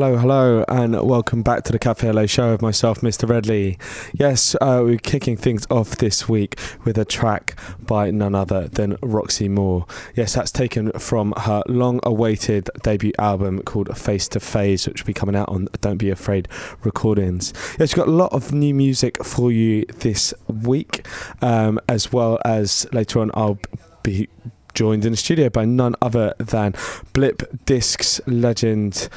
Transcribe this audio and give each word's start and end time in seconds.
Hello, 0.00 0.16
hello, 0.16 0.64
and 0.66 0.98
welcome 1.06 1.42
back 1.42 1.62
to 1.64 1.72
the 1.72 1.78
Café 1.78 2.08
Au 2.08 2.12
Lait 2.12 2.30
show 2.30 2.54
of 2.54 2.62
myself, 2.62 3.02
Mr. 3.02 3.28
Redley. 3.28 3.76
Yes, 4.14 4.56
uh, 4.58 4.80
we're 4.82 4.96
kicking 4.96 5.36
things 5.36 5.66
off 5.68 5.90
this 5.90 6.26
week 6.26 6.58
with 6.86 6.96
a 6.96 7.04
track 7.04 7.54
by 7.82 8.10
none 8.10 8.34
other 8.34 8.66
than 8.66 8.96
rRoxymore. 9.02 9.86
Yes, 10.16 10.32
that's 10.32 10.50
taken 10.50 10.90
from 10.92 11.34
her 11.36 11.62
long 11.68 12.00
awaited 12.02 12.70
debut 12.82 13.12
album 13.18 13.60
called 13.60 13.94
Face 13.94 14.26
to 14.28 14.40
Phase, 14.40 14.88
which 14.88 15.02
will 15.02 15.08
be 15.08 15.12
coming 15.12 15.36
out 15.36 15.50
on 15.50 15.68
Don't 15.82 15.98
Be 15.98 16.08
Afraid 16.08 16.48
Recordings. 16.82 17.52
Yes, 17.78 17.94
we've 17.94 18.06
got 18.06 18.08
a 18.08 18.10
lot 18.10 18.32
of 18.32 18.54
new 18.54 18.72
music 18.72 19.22
for 19.22 19.52
you 19.52 19.84
this 19.98 20.32
week, 20.48 21.06
um, 21.42 21.78
as 21.90 22.10
well 22.10 22.38
as 22.46 22.86
later 22.94 23.20
on, 23.20 23.30
I'll 23.34 23.58
be 24.02 24.30
joined 24.72 25.04
in 25.04 25.10
the 25.10 25.18
studio 25.18 25.50
by 25.50 25.66
none 25.66 25.94
other 26.00 26.34
than 26.38 26.74
Blip 27.12 27.42
Discs 27.66 28.18
legend. 28.26 29.10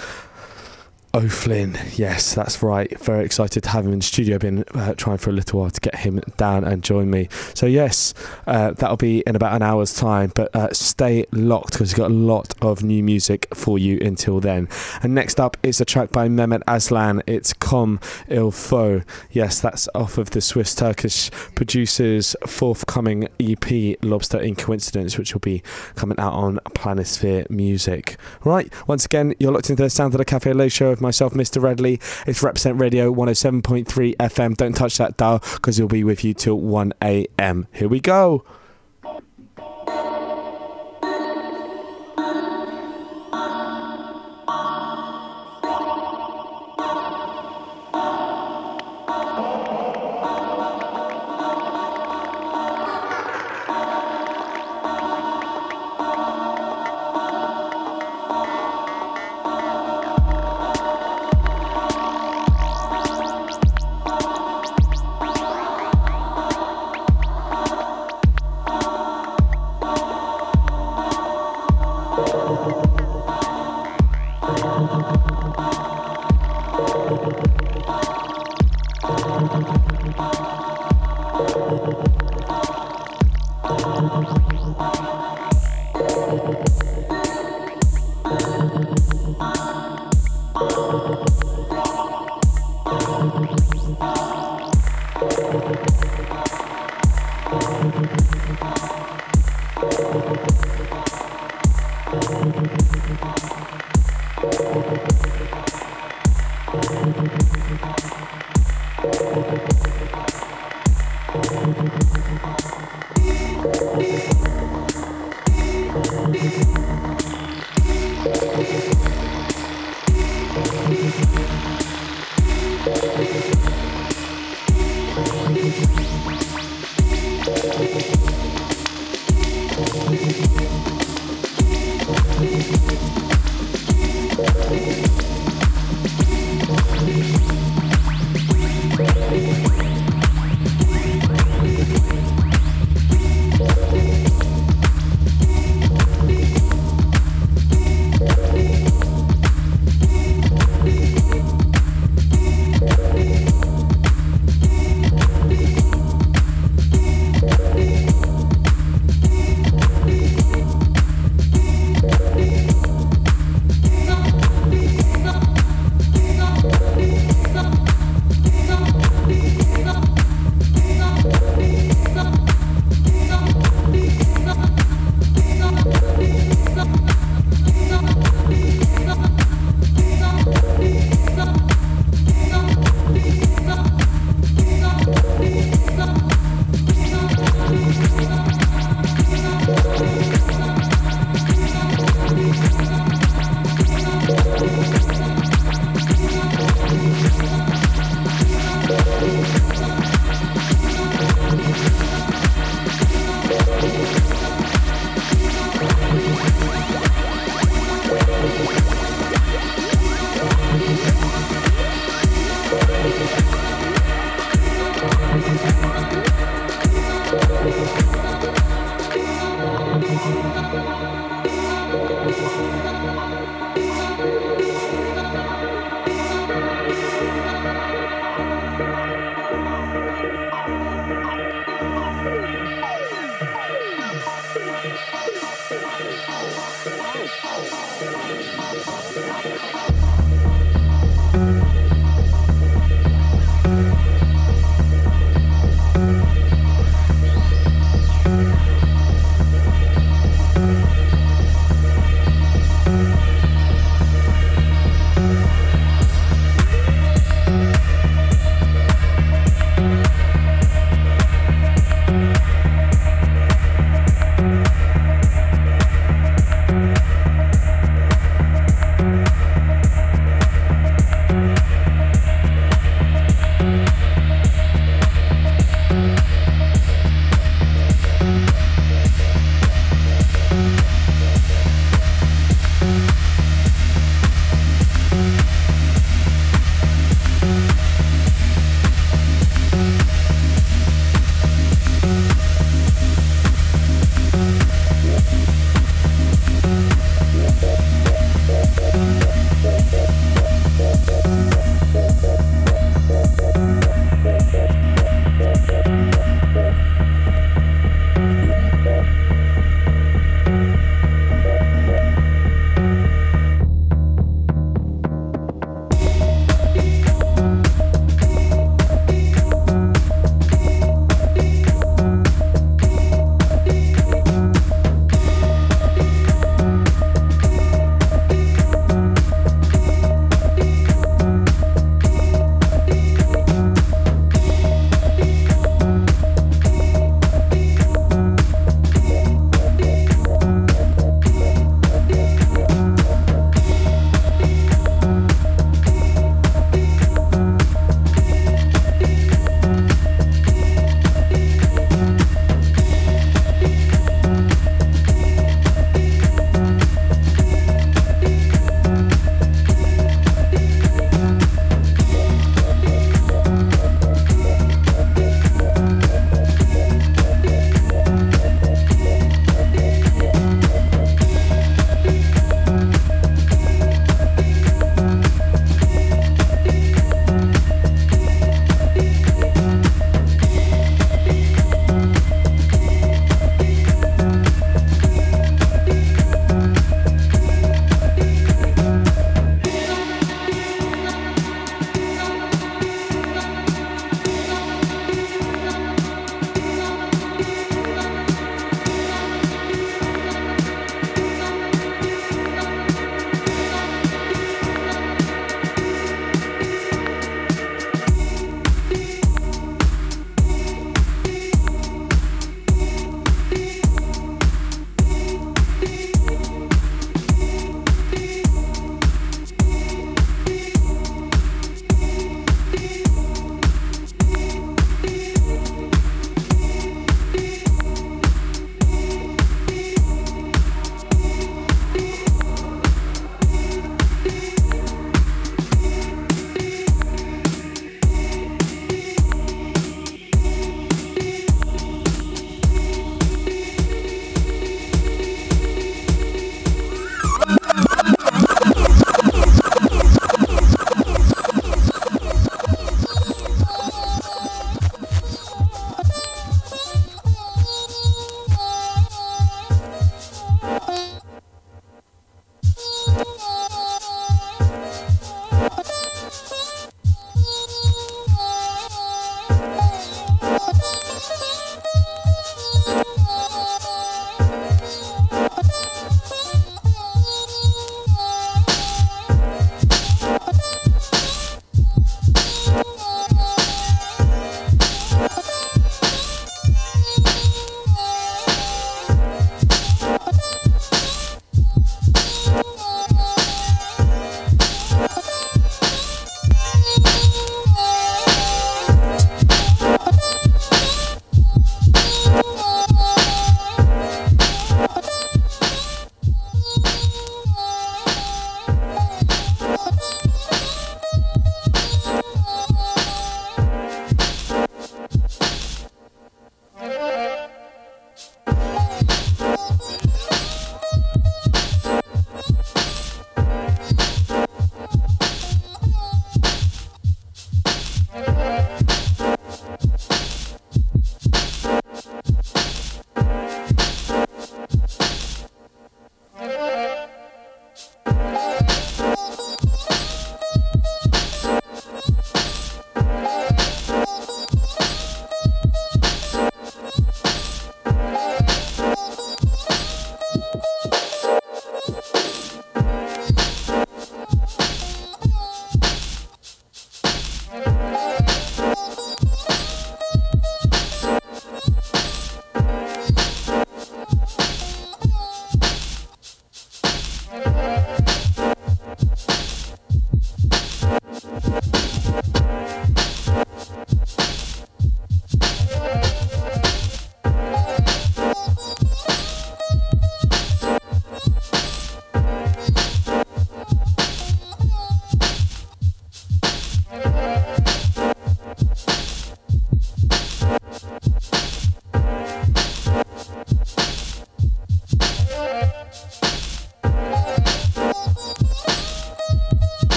O'Flynn, 1.15 1.77
yes, 1.95 2.33
that's 2.33 2.63
right. 2.63 2.99
Very 2.99 3.23
excited 3.23 3.61
to 3.61 3.69
have 3.69 3.85
him 3.85 3.93
in 3.93 3.99
the 3.99 4.03
studio. 4.03 4.39
Been 4.39 4.63
uh, 4.73 4.95
trying 4.95 5.19
for 5.19 5.29
a 5.29 5.33
little 5.33 5.59
while 5.59 5.69
to 5.69 5.79
get 5.79 5.97
him 5.97 6.19
down 6.37 6.63
and 6.63 6.83
join 6.83 7.11
me. 7.11 7.29
So 7.53 7.67
yes, 7.67 8.15
uh, 8.47 8.71
that'll 8.71 8.97
be 8.97 9.19
in 9.27 9.35
about 9.35 9.53
an 9.53 9.61
hour's 9.61 9.93
time. 9.93 10.31
But 10.33 10.55
uh, 10.55 10.73
stay 10.73 11.27
locked 11.31 11.73
because 11.73 11.91
we've 11.91 11.99
got 11.99 12.09
a 12.09 12.13
lot 12.15 12.55
of 12.63 12.81
new 12.81 13.03
music 13.03 13.47
for 13.53 13.77
you 13.77 13.99
until 14.01 14.39
then. 14.39 14.67
And 15.03 15.13
next 15.13 15.39
up 15.39 15.55
is 15.61 15.79
a 15.79 15.85
track 15.85 16.11
by 16.11 16.27
Mehmet 16.29 16.63
Aslan. 16.67 17.21
It's 17.27 17.53
Comme 17.53 17.99
Il 18.27 18.49
Faut. 18.49 19.03
Yes, 19.29 19.61
that's 19.61 19.87
off 19.93 20.17
of 20.17 20.31
the 20.31 20.41
Swiss 20.41 20.73
Turkish 20.73 21.29
producers' 21.53 22.35
forthcoming 22.47 23.27
EP, 23.39 23.99
Lobster 24.01 24.39
in 24.39 24.55
Coincidence, 24.55 25.19
which 25.19 25.35
will 25.35 25.41
be 25.41 25.61
coming 25.93 26.17
out 26.17 26.33
on 26.33 26.57
Planisphere 26.69 27.47
Music. 27.51 28.17
Right, 28.43 28.73
once 28.87 29.05
again, 29.05 29.35
you're 29.39 29.51
locked 29.51 29.69
into 29.69 29.83
the 29.83 29.91
sound 29.91 30.15
of 30.15 30.17
the 30.17 30.25
Café 30.25 30.49
Au 30.49 30.55
Lait 30.55 30.71
show 30.71 30.89
of 30.89 31.02
myself, 31.03 31.33
Mr. 31.33 31.61
Redley. 31.61 31.99
It's 32.25 32.41
Represent 32.41 32.79
Radio 32.79 33.13
107.3 33.13 34.15
FM. 34.15 34.57
Don't 34.57 34.73
touch 34.73 34.97
that 34.97 35.17
dial 35.17 35.43
because 35.55 35.77
we'll 35.77 35.87
be 35.87 36.03
with 36.03 36.23
you 36.23 36.33
till 36.33 36.59
1 36.59 36.93
a.m. 37.03 37.67
Here 37.71 37.87
we 37.87 37.99
go. 37.99 38.43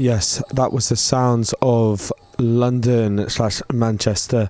Yes, 0.00 0.42
that 0.54 0.72
was 0.72 0.88
the 0.88 0.96
sounds 0.96 1.54
of 1.60 2.10
London 2.38 3.28
slash 3.28 3.60
Manchester 3.70 4.48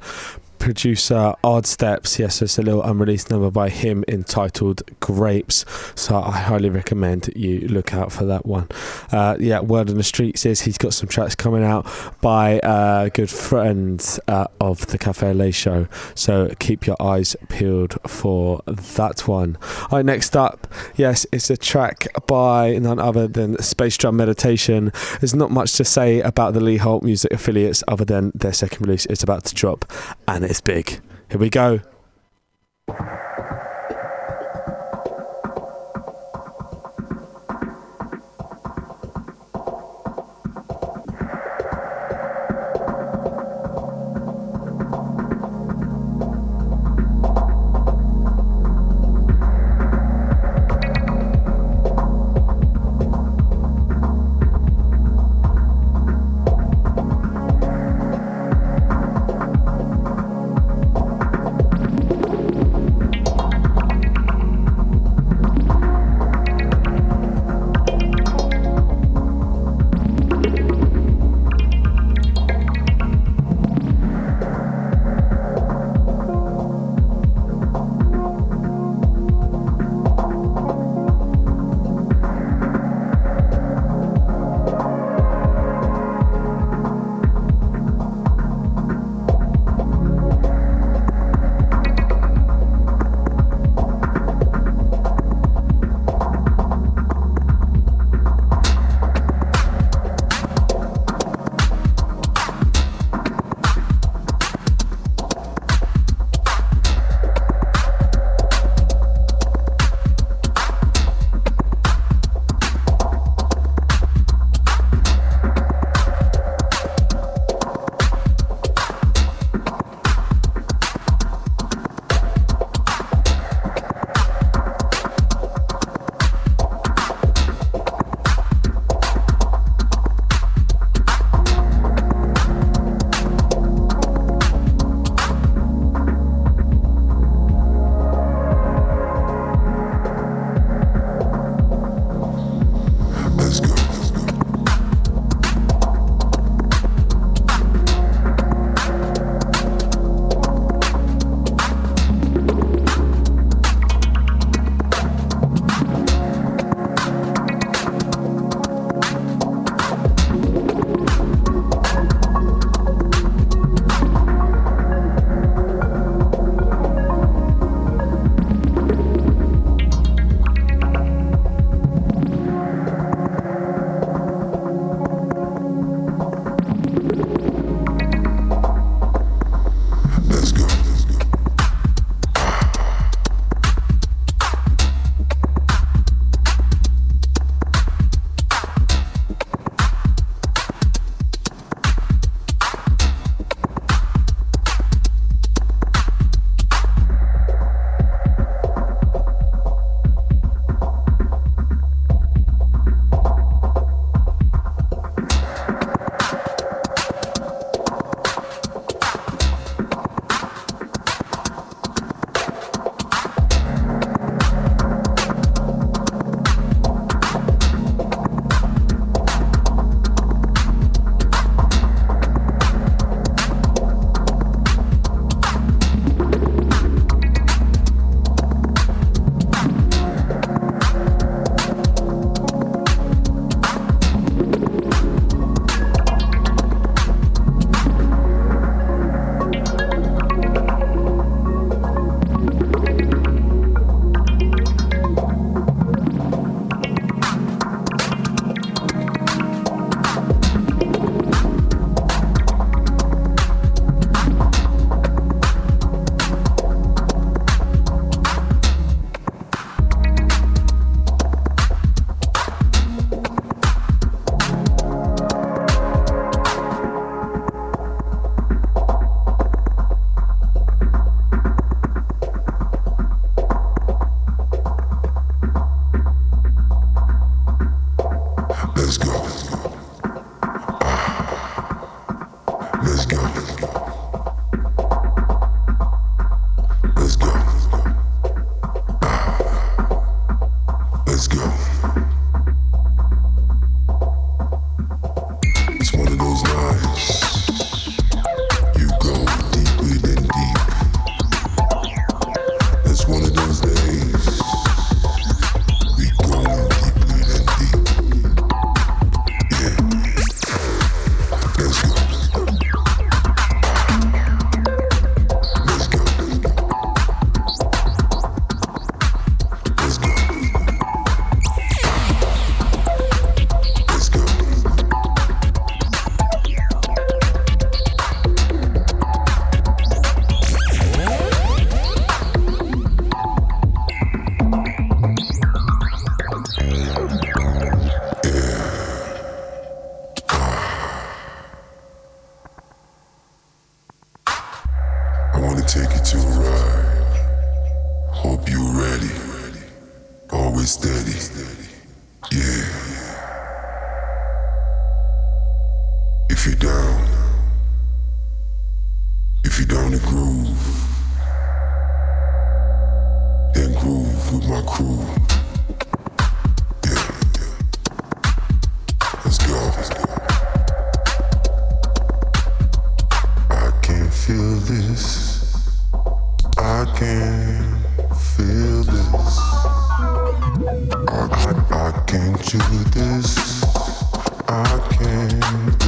producer 0.70 1.34
Odd 1.42 1.66
Steps. 1.66 2.20
Yes, 2.20 2.40
it's 2.40 2.56
a 2.56 2.62
little 2.62 2.80
unreleased 2.80 3.28
number 3.28 3.50
by 3.50 3.70
him 3.70 4.04
entitled 4.06 4.82
Grapes. 5.00 5.64
So 5.96 6.22
I 6.22 6.38
highly 6.38 6.70
recommend 6.70 7.28
you 7.34 7.66
look 7.66 7.92
out 7.92 8.12
for 8.12 8.24
that 8.26 8.46
one. 8.46 8.68
Uh, 9.10 9.36
yeah, 9.40 9.58
Word 9.58 9.90
on 9.90 9.96
the 9.96 10.04
Streets 10.04 10.46
is 10.46 10.60
he's 10.60 10.78
got 10.78 10.94
some 10.94 11.08
tracks 11.08 11.34
coming 11.34 11.64
out 11.64 11.88
by 12.20 12.60
uh, 12.60 13.08
good 13.08 13.30
friends 13.30 14.20
uh, 14.28 14.46
of 14.60 14.86
the 14.86 14.98
Café 14.98 15.30
Au 15.30 15.32
Lait 15.32 15.56
show. 15.56 15.88
So 16.14 16.54
keep 16.60 16.86
your 16.86 16.96
eyes 17.02 17.34
peeled 17.48 17.98
for 18.06 18.62
that 18.66 19.26
one. 19.26 19.58
All 19.90 19.98
right, 19.98 20.06
next 20.06 20.36
up, 20.36 20.68
yes, 20.94 21.26
it's 21.32 21.50
a 21.50 21.56
track 21.56 22.06
by 22.28 22.78
none 22.78 23.00
other 23.00 23.26
than 23.26 23.60
Space 23.60 23.98
Drum 23.98 24.16
Meditation. 24.16 24.92
There's 25.18 25.34
not 25.34 25.50
much 25.50 25.72
to 25.78 25.84
say 25.84 26.20
about 26.20 26.54
the 26.54 26.60
Lee 26.60 26.76
Holt 26.76 27.02
music 27.02 27.32
affiliates 27.32 27.82
other 27.88 28.04
than 28.04 28.30
their 28.36 28.52
second 28.52 28.86
release 28.86 29.06
is 29.06 29.24
about 29.24 29.44
to 29.46 29.54
drop 29.56 29.84
and 30.28 30.44
it's 30.44 30.59
big. 30.60 31.00
Here 31.30 31.38
we 31.38 31.50
go. 31.50 31.80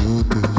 supe. 0.03 0.52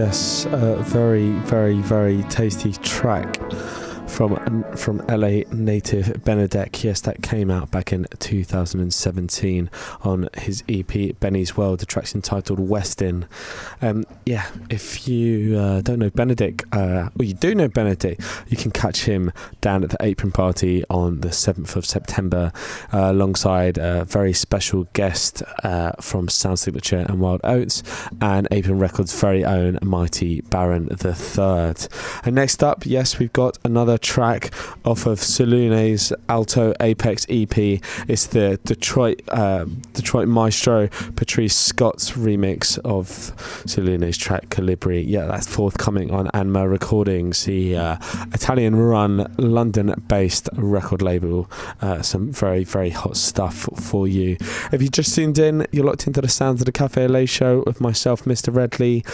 Yes, 0.00 0.46
a 0.46 0.76
very, 0.76 1.28
very, 1.40 1.74
very 1.74 2.22
tasty 2.24 2.72
track 2.72 3.36
from 4.08 4.32
um, 4.46 4.64
from 4.74 4.98
LA 5.08 5.42
native 5.52 6.06
Benedek. 6.24 6.82
Yes, 6.82 7.02
that 7.02 7.22
came 7.22 7.50
out 7.50 7.70
back 7.70 7.92
in 7.92 8.06
2017 8.18 9.70
on 10.00 10.30
his 10.38 10.64
EP 10.70 11.18
Benny's 11.20 11.54
World. 11.54 11.80
The 11.80 11.86
track's 11.86 12.14
entitled 12.14 12.58
Westin. 12.58 13.26
Um, 13.82 14.04
yeah, 14.26 14.46
if 14.68 15.08
you 15.08 15.58
uh, 15.58 15.80
don't 15.80 15.98
know 15.98 16.10
Benedek, 16.10 16.64
uh, 16.72 17.10
or 17.18 17.24
you 17.24 17.34
do 17.34 17.54
know 17.54 17.68
Benedek, 17.68 18.20
you 18.50 18.56
can 18.56 18.70
catch 18.70 19.04
him 19.04 19.32
down 19.60 19.84
at 19.84 19.90
the 19.90 19.96
Apron 20.00 20.32
Party 20.32 20.84
on 20.90 21.20
the 21.20 21.28
7th 21.28 21.76
of 21.76 21.86
September, 21.86 22.52
uh, 22.92 23.10
alongside 23.10 23.78
a 23.78 24.04
very 24.04 24.32
special 24.32 24.84
guest 24.92 25.42
uh, 25.64 25.92
from 26.00 26.28
Sound 26.28 26.58
Signature 26.58 27.06
and 27.08 27.20
Wild 27.20 27.40
Oats, 27.44 27.82
and 28.20 28.46
Apron 28.50 28.78
Records' 28.78 29.18
very 29.18 29.44
own 29.44 29.78
Mighty 29.82 30.42
Baron 30.42 30.86
the 30.86 31.14
Third. 31.14 31.88
And 32.24 32.34
next 32.34 32.62
up, 32.62 32.84
yes, 32.84 33.18
we've 33.18 33.32
got 33.32 33.58
another 33.64 33.98
track 33.98 34.52
off 34.84 35.06
of 35.06 35.22
Solune's 35.22 36.12
Alto 36.28 36.74
Apex 36.80 37.26
EP. 37.28 37.56
It's 37.56 38.26
the 38.26 38.60
Detroit 38.64 39.22
uh, 39.28 39.64
Detroit 39.92 40.28
maestro 40.28 40.88
Patrice 41.16 41.56
Scott's 41.56 42.12
remix 42.12 42.78
of 42.84 43.32
Solune's 43.70 44.18
track 44.18 44.48
Calibri. 44.48 45.04
Yeah, 45.06 45.26
that's 45.26 45.46
forthcoming 45.46 46.10
on 46.10 46.28
Anma 46.34 46.68
Recordings, 46.68 47.44
the 47.44 47.76
uh, 47.76 47.96
Italian 48.34 48.76
run 48.76 49.32
London 49.38 49.94
based 50.08 50.48
record 50.54 51.02
label. 51.02 51.50
Uh, 51.80 52.02
some 52.02 52.32
very, 52.32 52.64
very 52.64 52.90
hot 52.90 53.16
stuff 53.16 53.68
for 53.76 54.08
you. 54.08 54.36
If 54.72 54.82
you 54.82 54.88
just 54.88 55.14
tuned 55.14 55.38
in, 55.38 55.66
you're 55.70 55.84
locked 55.84 56.06
into 56.06 56.20
the 56.20 56.28
sounds 56.28 56.60
of 56.60 56.66
the 56.66 56.72
Café 56.72 57.04
Au 57.04 57.06
Lait 57.06 57.26
show 57.26 57.62
with 57.66 57.80
myself, 57.80 58.24
Mr. 58.24 58.54
Redley. 58.54 59.04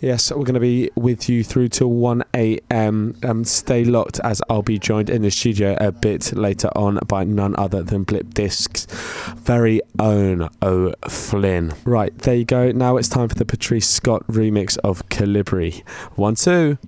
Yes, 0.00 0.30
we're 0.30 0.44
going 0.44 0.54
to 0.54 0.60
be 0.60 0.90
with 0.94 1.28
you 1.28 1.44
through 1.44 1.68
till 1.68 1.90
1 1.90 2.24
a.m. 2.34 3.16
Um, 3.22 3.44
stay 3.44 3.84
locked 3.84 4.20
as 4.20 4.40
I'll 4.48 4.62
be 4.62 4.78
joined 4.78 5.10
in 5.10 5.22
the 5.22 5.30
studio 5.30 5.76
a 5.80 5.92
bit 5.92 6.32
later 6.32 6.68
on 6.76 6.98
by 7.06 7.24
none 7.24 7.54
other 7.58 7.82
than 7.82 8.04
Blip 8.04 8.32
Discs' 8.34 8.86
very 9.36 9.80
own 9.98 10.48
O. 10.62 10.94
Flynn. 11.08 11.74
Right, 11.84 12.16
there 12.18 12.34
you 12.34 12.44
go. 12.44 12.72
Now 12.72 12.96
it's 12.96 13.08
time 13.08 13.28
for 13.28 13.34
the 13.34 13.44
Patrice 13.44 13.88
Scott 14.06 14.24
remix 14.28 14.78
of 14.84 15.08
Calibri. 15.08 15.82
One, 16.14 16.36
two. 16.36 16.78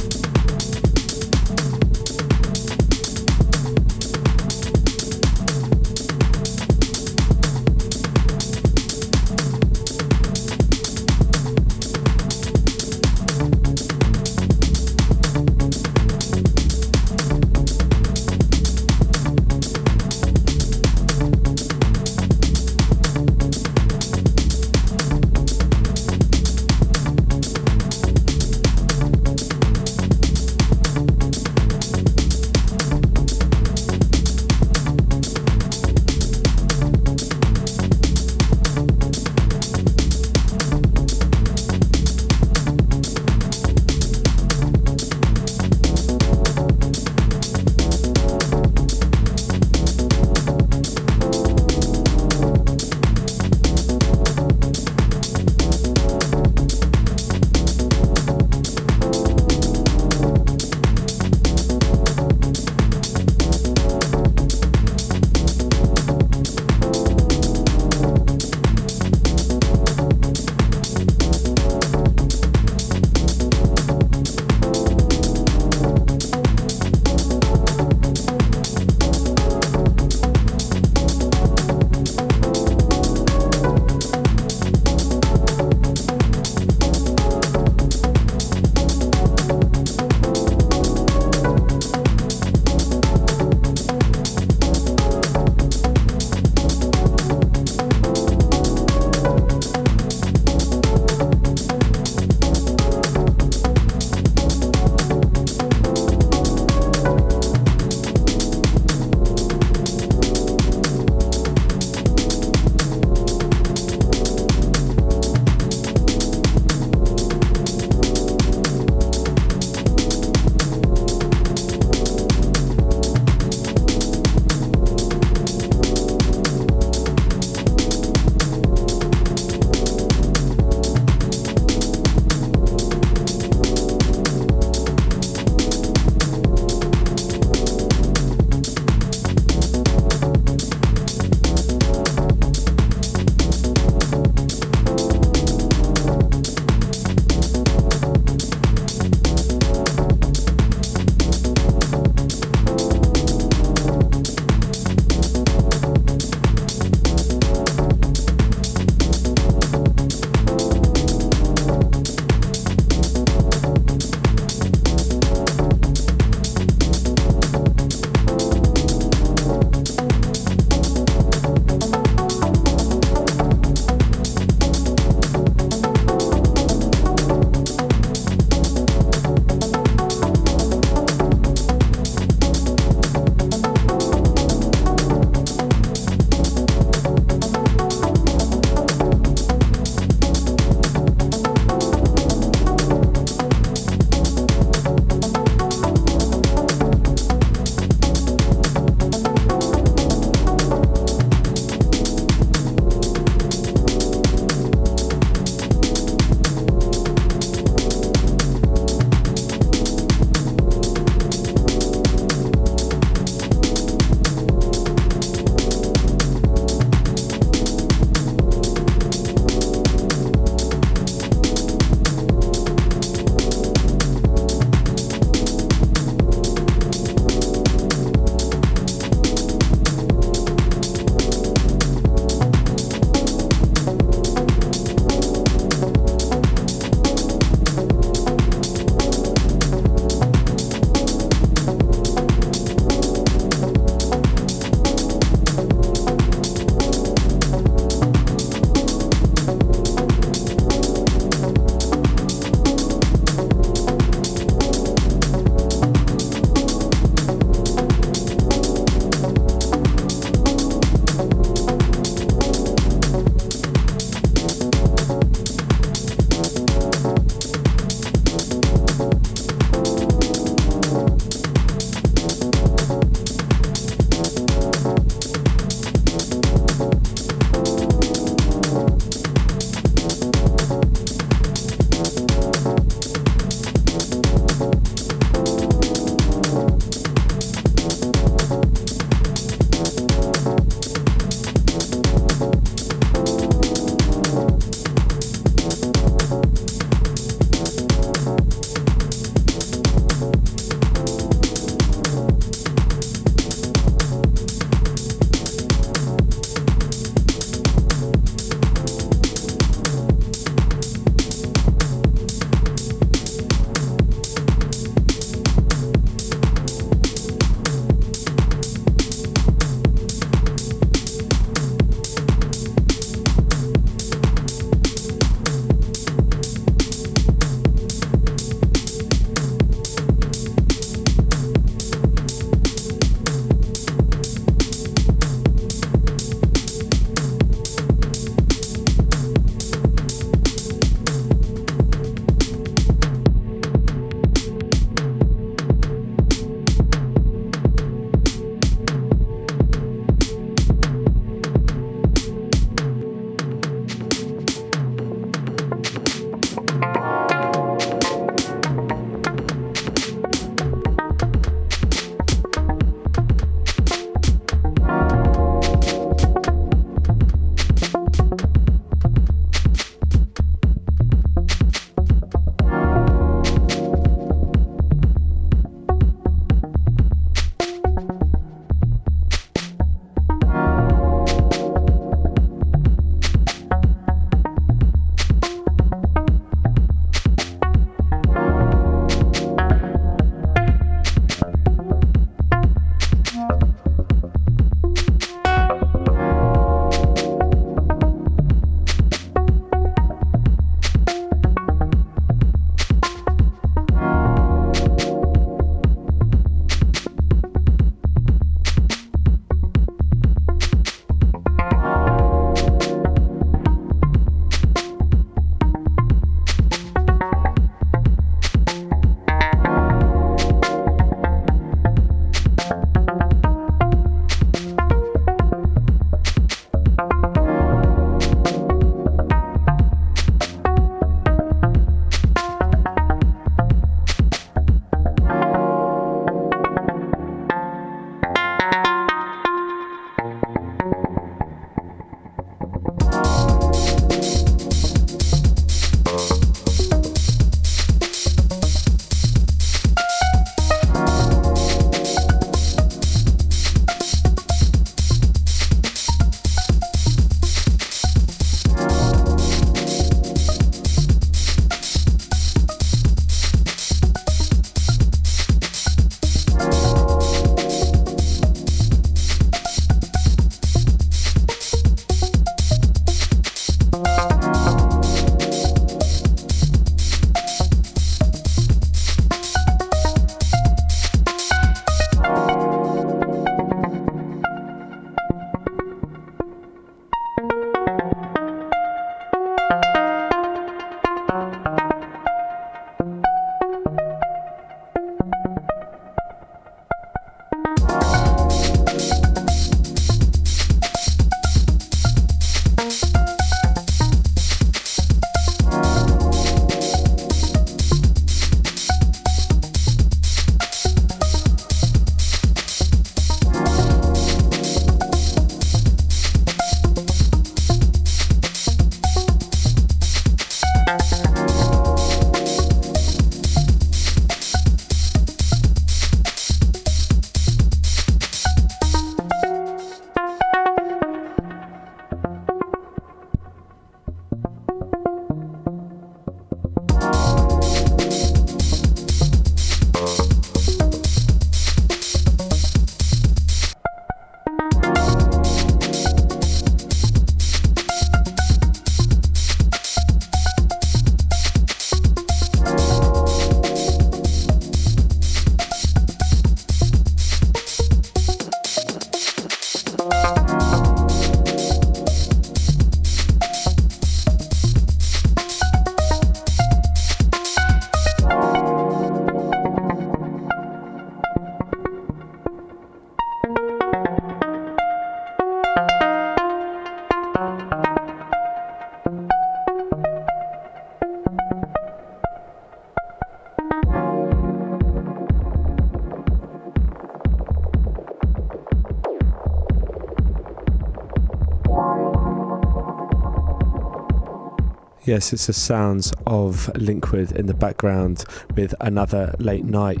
Yes, 595.08 595.32
it's 595.32 595.46
the 595.46 595.54
sounds 595.54 596.12
of 596.26 596.70
Linkwood 596.74 597.32
in 597.32 597.46
the 597.46 597.54
background 597.54 598.26
with 598.54 598.74
another 598.78 599.34
late 599.38 599.64
night. 599.64 600.00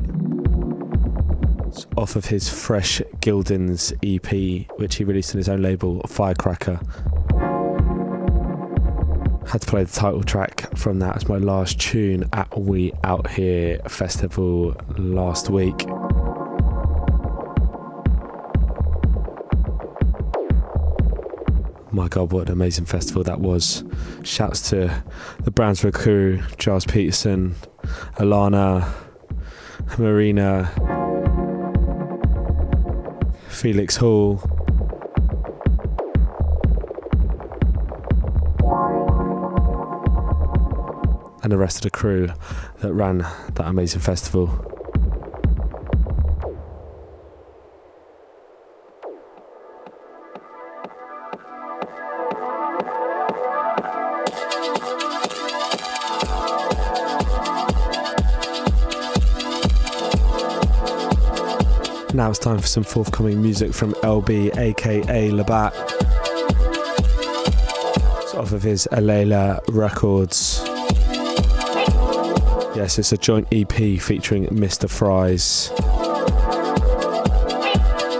It's 1.66 1.86
off 1.96 2.14
of 2.14 2.26
his 2.26 2.50
Fresh 2.50 3.00
Gildens 3.20 3.94
EP, 4.02 4.68
which 4.78 4.96
he 4.96 5.04
released 5.04 5.34
on 5.34 5.38
his 5.38 5.48
own 5.48 5.62
label, 5.62 6.02
Firecracker. 6.06 6.78
Had 9.46 9.62
to 9.62 9.66
play 9.66 9.84
the 9.84 9.90
title 9.90 10.22
track 10.22 10.76
from 10.76 10.98
that 10.98 11.16
as 11.16 11.26
my 11.26 11.38
last 11.38 11.80
tune 11.80 12.28
at 12.34 12.60
We 12.60 12.92
Out 13.02 13.30
Here 13.30 13.78
festival 13.88 14.76
last 14.98 15.48
week. 15.48 15.87
My 21.98 22.06
god, 22.06 22.30
what 22.30 22.46
an 22.46 22.52
amazing 22.52 22.84
festival 22.84 23.24
that 23.24 23.40
was. 23.40 23.82
Shouts 24.22 24.70
to 24.70 25.02
the 25.40 25.50
Brownswood 25.50 25.94
crew, 25.94 26.40
Gilles 26.56 26.84
Peterson, 26.84 27.56
Alana, 28.18 28.88
Marina, 29.98 30.70
Felix 33.48 33.96
Hall. 33.96 34.40
And 41.42 41.50
the 41.50 41.58
rest 41.58 41.78
of 41.78 41.82
the 41.82 41.90
crew 41.90 42.28
that 42.78 42.92
ran 42.92 43.18
that 43.18 43.66
amazing 43.66 44.02
festival. 44.02 44.77
Now 62.28 62.32
it's 62.32 62.40
time 62.40 62.58
for 62.58 62.66
some 62.66 62.84
forthcoming 62.84 63.40
music 63.40 63.72
from 63.72 63.94
LB, 63.94 64.54
aka 64.58 65.30
Labat. 65.30 65.72
It's 68.22 68.34
off 68.34 68.52
of 68.52 68.62
his 68.62 68.86
Alela 68.92 69.62
Records. 69.68 70.60
Yes, 72.76 72.98
it's 72.98 73.12
a 73.12 73.16
joint 73.16 73.48
EP 73.50 73.72
featuring 73.98 74.44
Mr. 74.48 74.90
Fries. 74.90 75.70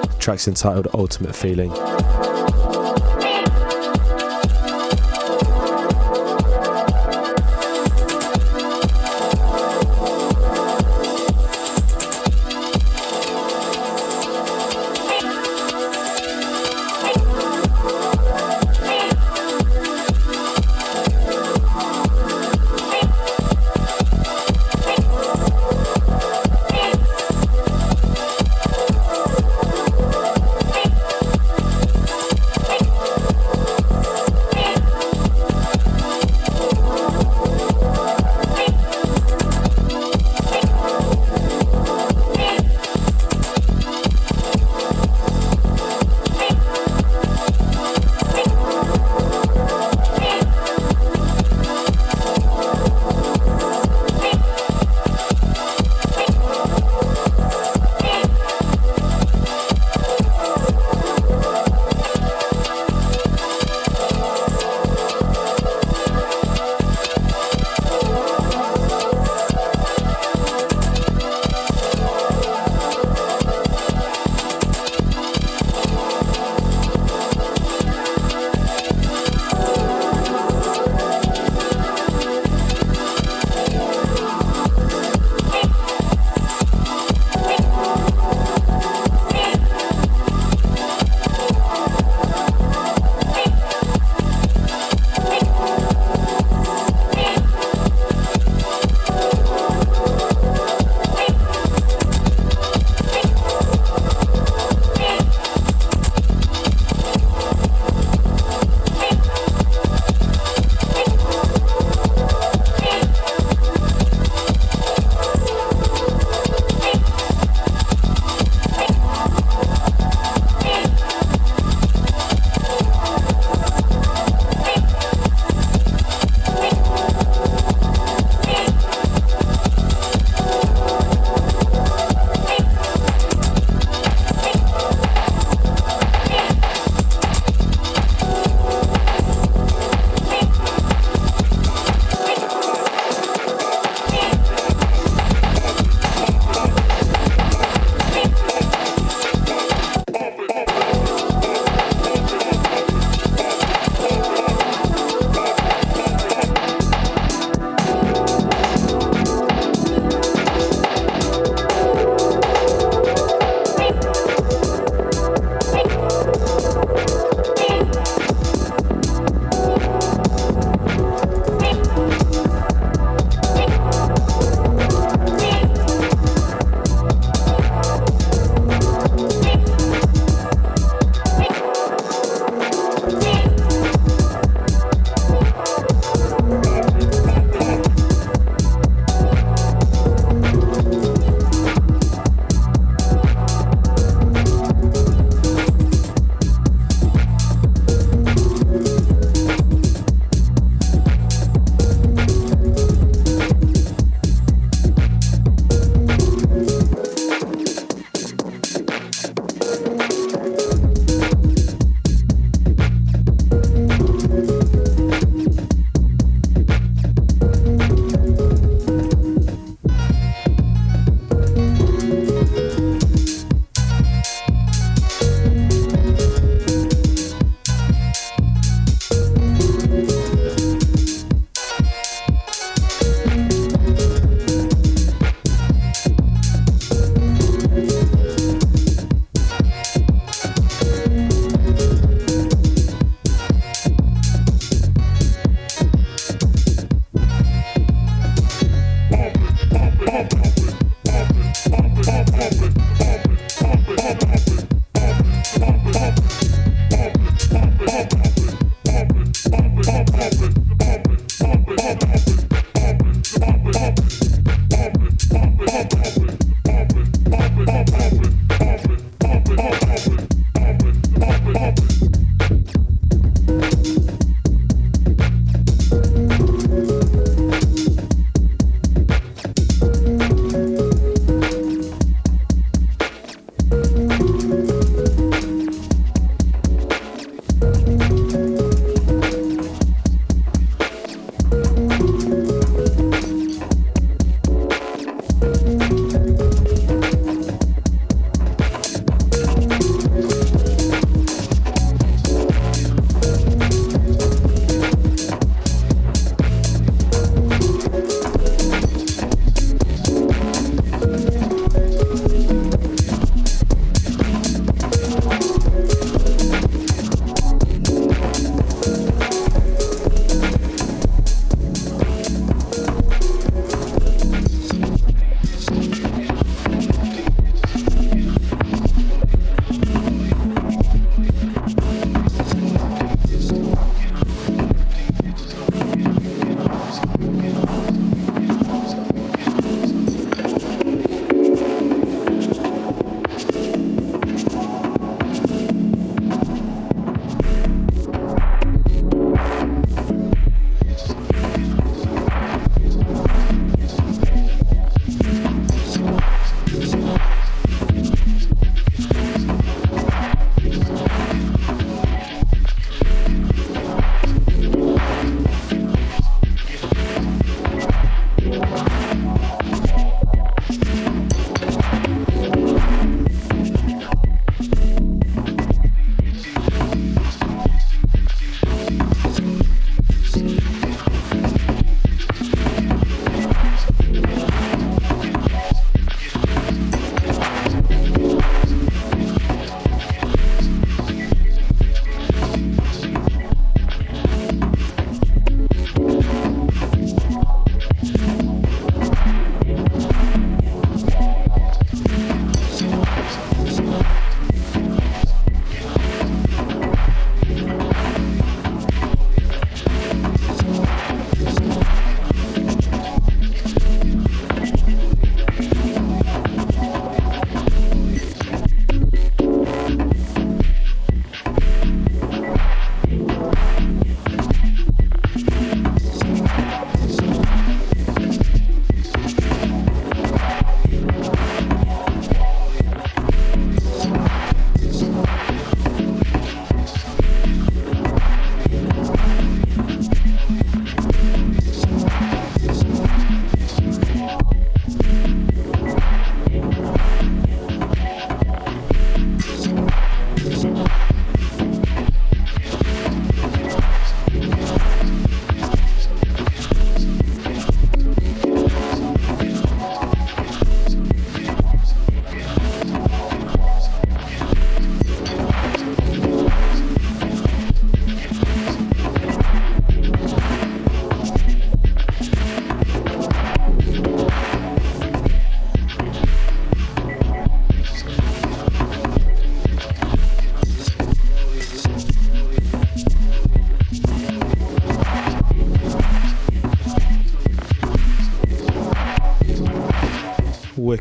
The 0.09 0.17
track's 0.19 0.49
entitled 0.49 0.89
Ultimate 0.95 1.37
Feeling. 1.37 1.71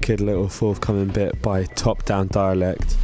Wicked 0.08 0.26
little 0.26 0.48
forthcoming 0.48 1.10
bit 1.10 1.42
by 1.42 1.66
Top 1.66 2.06
Down 2.06 2.30
Dialect. 2.30 2.96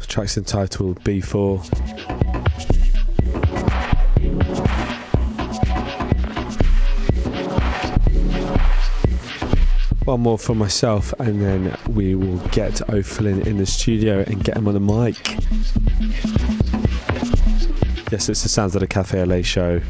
The 0.00 0.06
track's 0.06 0.36
entitled 0.36 1.02
B4. 1.02 1.64
One 10.04 10.20
more 10.20 10.38
for 10.38 10.54
myself, 10.54 11.14
and 11.18 11.40
then 11.40 11.74
we 11.88 12.14
will 12.14 12.36
get 12.48 12.86
O'Flynn 12.90 13.40
in 13.46 13.56
the 13.56 13.64
studio 13.64 14.24
and 14.26 14.44
get 14.44 14.58
him 14.58 14.68
on 14.68 14.74
the 14.74 14.80
mic. 14.80 15.38
Yes, 18.12 18.28
it's 18.28 18.42
the 18.42 18.50
sounds 18.50 18.74
of 18.74 18.82
the 18.82 18.86
Café 18.86 19.22
Au 19.22 19.24
Lait 19.24 19.46
show. 19.46 19.80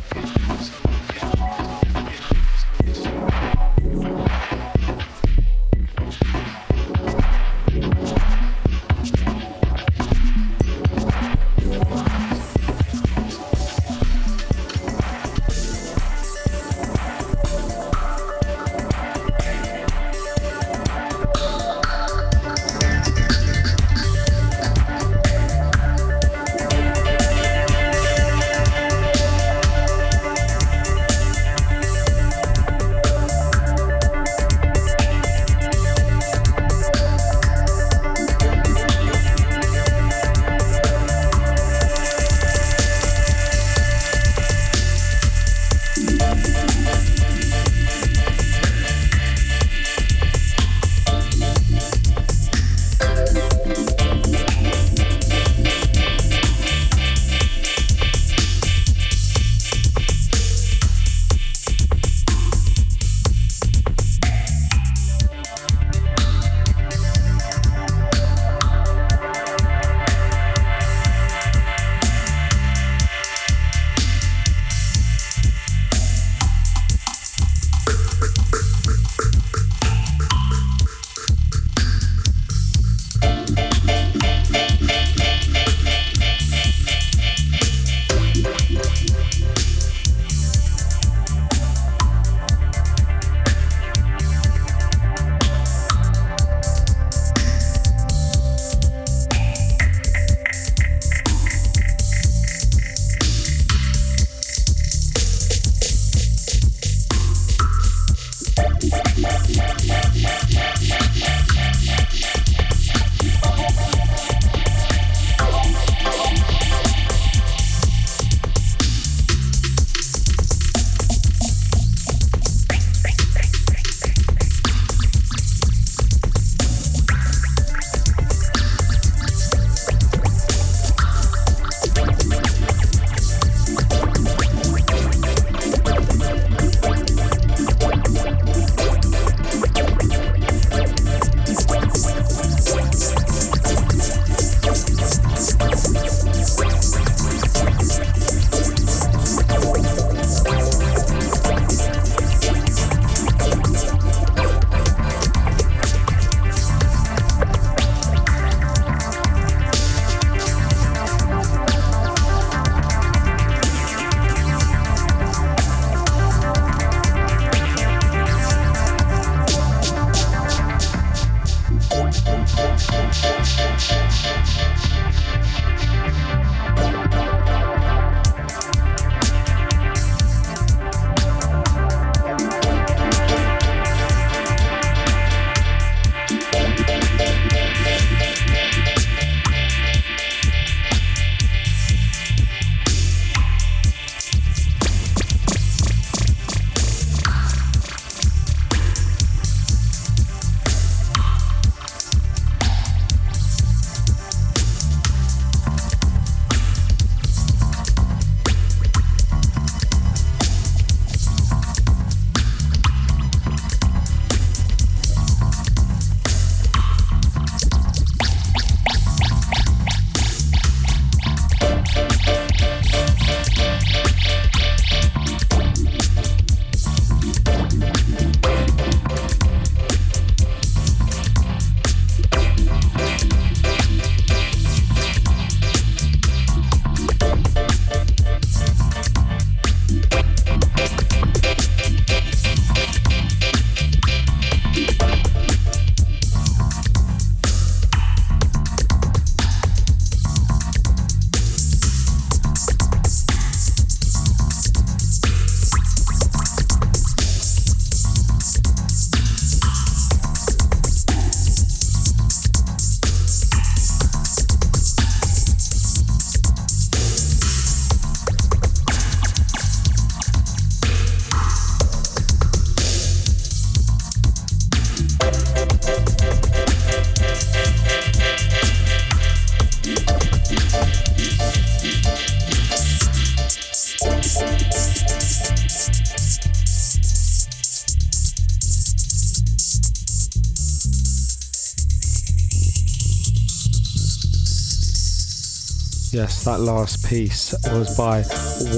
Yes, 296.23 296.45
that 296.45 296.61
last 296.61 297.05
piece 297.05 297.53
was 297.73 297.97
by 297.97 298.19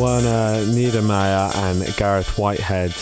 Werner 0.01 0.65
Niedermeyer 0.73 1.55
and 1.55 1.95
Gareth 1.99 2.39
Whitehead. 2.39 2.95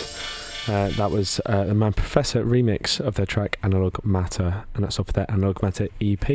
Uh, 0.66 0.88
that 0.96 1.12
was 1.12 1.40
uh, 1.46 1.62
the 1.62 1.74
Mad 1.74 1.94
Professor 1.94 2.44
remix 2.44 2.98
of 2.98 3.14
their 3.14 3.24
track 3.24 3.60
Analog 3.62 4.04
Matter, 4.04 4.64
and 4.74 4.82
that's 4.82 4.98
off 4.98 5.12
their 5.12 5.30
Analog 5.30 5.62
Matter 5.62 5.86
EP. 6.00 6.28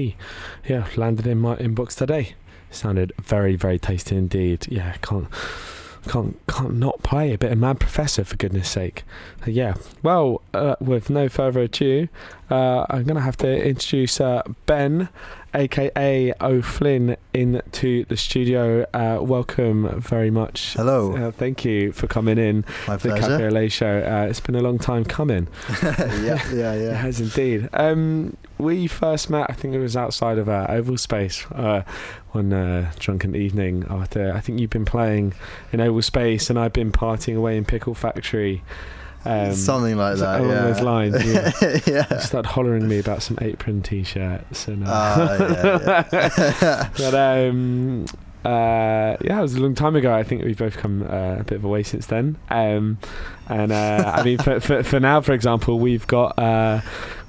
Yeah, 0.66 0.88
landed 0.96 1.28
in 1.28 1.40
my 1.40 1.58
inbox 1.58 1.98
today. 1.98 2.36
Sounded 2.72 3.12
very, 3.22 3.58
very 3.58 3.78
tasty 3.78 4.16
indeed. 4.16 4.68
Yeah, 4.70 4.94
can't 5.02 5.28
can't 6.08 6.40
can't 6.48 6.76
not 6.76 7.04
play 7.04 7.34
a 7.34 7.38
bit 7.38 7.52
of 7.52 7.58
Mad 7.58 7.82
Professor 7.82 8.24
for 8.24 8.38
goodness 8.38 8.70
sake. 8.70 9.04
Uh, 9.46 9.52
yeah. 9.52 9.74
Well, 10.02 10.42
uh, 10.54 10.78
with 10.80 11.10
no 11.10 11.28
further 11.28 11.64
ado, 11.64 12.08
uh, 12.50 12.86
I'm 12.90 13.04
gonna 13.04 13.20
have 13.20 13.38
to 13.38 13.68
introduce 13.68 14.22
uh, 14.22 14.44
Ben, 14.66 15.10
aka 15.54 16.34
O'Flynn, 16.42 17.18
into 17.34 18.06
the 18.06 18.18
studio. 18.18 18.86
Uh, 18.94 19.20
welcome 19.22 20.00
very 20.02 20.30
much. 20.32 20.74
Hello. 20.74 21.16
Uh, 21.16 21.32
thank 21.32 21.64
you 21.66 21.92
for 21.92 22.08
coming 22.08 22.38
in 22.38 22.66
My 22.88 22.98
the 22.98 23.10
pleasure. 23.10 23.28
Café 23.38 23.46
Au 23.48 23.50
Lait 23.50 23.72
show. 23.72 24.28
it's 24.30 24.40
been 24.40 24.56
a 24.56 24.62
long 24.62 24.80
time 24.80 25.06
coming. 25.06 25.48
yeah, 25.84 26.42
yeah, 26.54 26.74
It 26.74 26.84
yeah. 26.84 26.94
has 26.94 27.20
indeed. 27.22 27.70
Um, 27.74 28.36
we 28.58 28.88
first 28.88 29.30
met, 29.30 29.48
I 29.50 29.54
think 29.54 29.74
it 29.76 29.80
was 29.80 29.96
outside 29.96 30.38
of 30.38 30.50
uh, 30.50 30.66
Oval 30.70 30.98
Space 30.98 31.46
uh, 31.52 31.84
one 32.32 32.52
uh, 32.54 32.92
drunken 33.00 33.36
evening 33.36 33.86
after. 33.90 34.34
I 34.34 34.40
think 34.40 34.60
you've 34.60 34.70
been 34.70 34.86
playing 34.86 35.34
in 35.72 35.80
Oval 35.80 36.02
Space, 36.02 36.50
and 36.50 36.58
I've 36.60 36.74
been 36.74 36.92
partying 36.92 37.38
away 37.38 37.58
in 37.58 37.66
Pickle 37.66 37.94
Factory. 37.94 38.64
Um, 39.28 39.54
Something 39.54 39.98
like 39.98 40.18
that. 40.18 40.40
along 40.40 40.52
yeah. 40.52 40.62
those 40.62 40.82
lines. 40.82 41.26
Yeah. 41.26 41.52
yeah. 41.86 42.06
You 42.16 42.20
started 42.22 42.48
hollering 42.50 42.88
me 42.88 43.00
about 43.00 43.22
some 43.22 43.38
apron 43.42 43.82
t-shirts 43.82 44.68
and. 44.68 44.88
Uh, 44.88 44.92
Ah, 44.92 46.06
yeah, 46.12 46.90
but 46.98 47.14
um, 47.14 48.06
uh, 48.46 49.18
yeah, 49.22 49.40
it 49.40 49.42
was 49.42 49.56
a 49.56 49.60
long 49.60 49.76
time 49.76 49.96
ago. 49.96 50.14
I 50.14 50.24
think 50.24 50.44
we've 50.44 50.58
both 50.58 50.78
come 50.78 51.02
uh, 51.04 51.38
a 51.40 51.44
bit 51.44 51.56
of 51.58 51.66
a 51.66 51.68
way 51.68 51.84
since 51.84 52.06
then. 52.08 52.38
Um, 52.50 52.98
and 53.50 53.72
uh, 53.72 54.14
I 54.16 54.24
mean, 54.24 54.38
for, 54.38 54.60
for 54.60 54.84
for 54.84 55.00
now, 55.00 55.20
for 55.22 55.34
example, 55.34 55.80
we've 55.80 56.08
got 56.08 56.38
uh, 56.40 56.82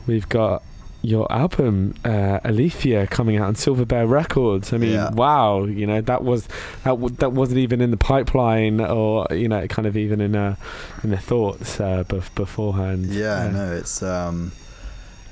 we've 0.06 0.28
got 0.28 0.62
your 1.02 1.30
album 1.32 1.94
uh, 2.04 2.40
Aletheia 2.44 3.06
coming 3.08 3.36
out 3.36 3.46
on 3.46 3.54
Silver 3.54 3.84
Bear 3.84 4.06
Records. 4.06 4.72
I 4.72 4.78
mean, 4.78 4.92
Yeah. 4.92 5.10
wow, 5.10 5.64
you 5.64 5.86
know 5.86 6.00
that 6.00 6.24
was 6.24 6.46
that 6.82 6.90
w- 6.90 7.14
that 7.18 7.32
wasn't 7.32 7.58
even 7.58 7.80
in 7.80 7.90
the 7.92 7.96
pipeline 7.96 8.80
or 8.80 9.26
you 9.30 9.48
know 9.48 9.66
kind 9.68 9.86
of 9.86 9.96
even 9.96 10.20
in 10.20 10.34
uh, 10.34 10.56
in 11.04 11.10
the 11.10 11.16
thoughts 11.18 11.78
uh, 11.80 12.04
bef- 12.04 12.34
beforehand. 12.34 13.06
Yeah, 13.06 13.44
Uh, 13.46 13.50
no, 13.50 13.72
it's 13.76 14.02
um, 14.02 14.52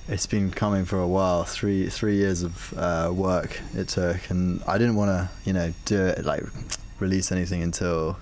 it's 0.09 0.27
been 0.27 0.53
coming 0.53 0.85
for 0.85 1.01
a 1.01 1.09
while. 1.09 1.43
Three 1.45 1.89
three 1.89 2.17
years 2.17 2.45
of 2.45 2.73
uh, 2.77 3.11
work 3.13 3.61
it 3.75 3.89
took, 3.89 4.31
and 4.31 4.63
I 4.69 4.79
didn't 4.79 4.95
want 4.97 5.11
to, 5.11 5.29
you 5.45 5.53
know, 5.53 5.73
do 5.85 6.01
it 6.07 6.25
like 6.25 6.45
release 7.01 7.33
anything 7.33 7.63
until 7.63 8.17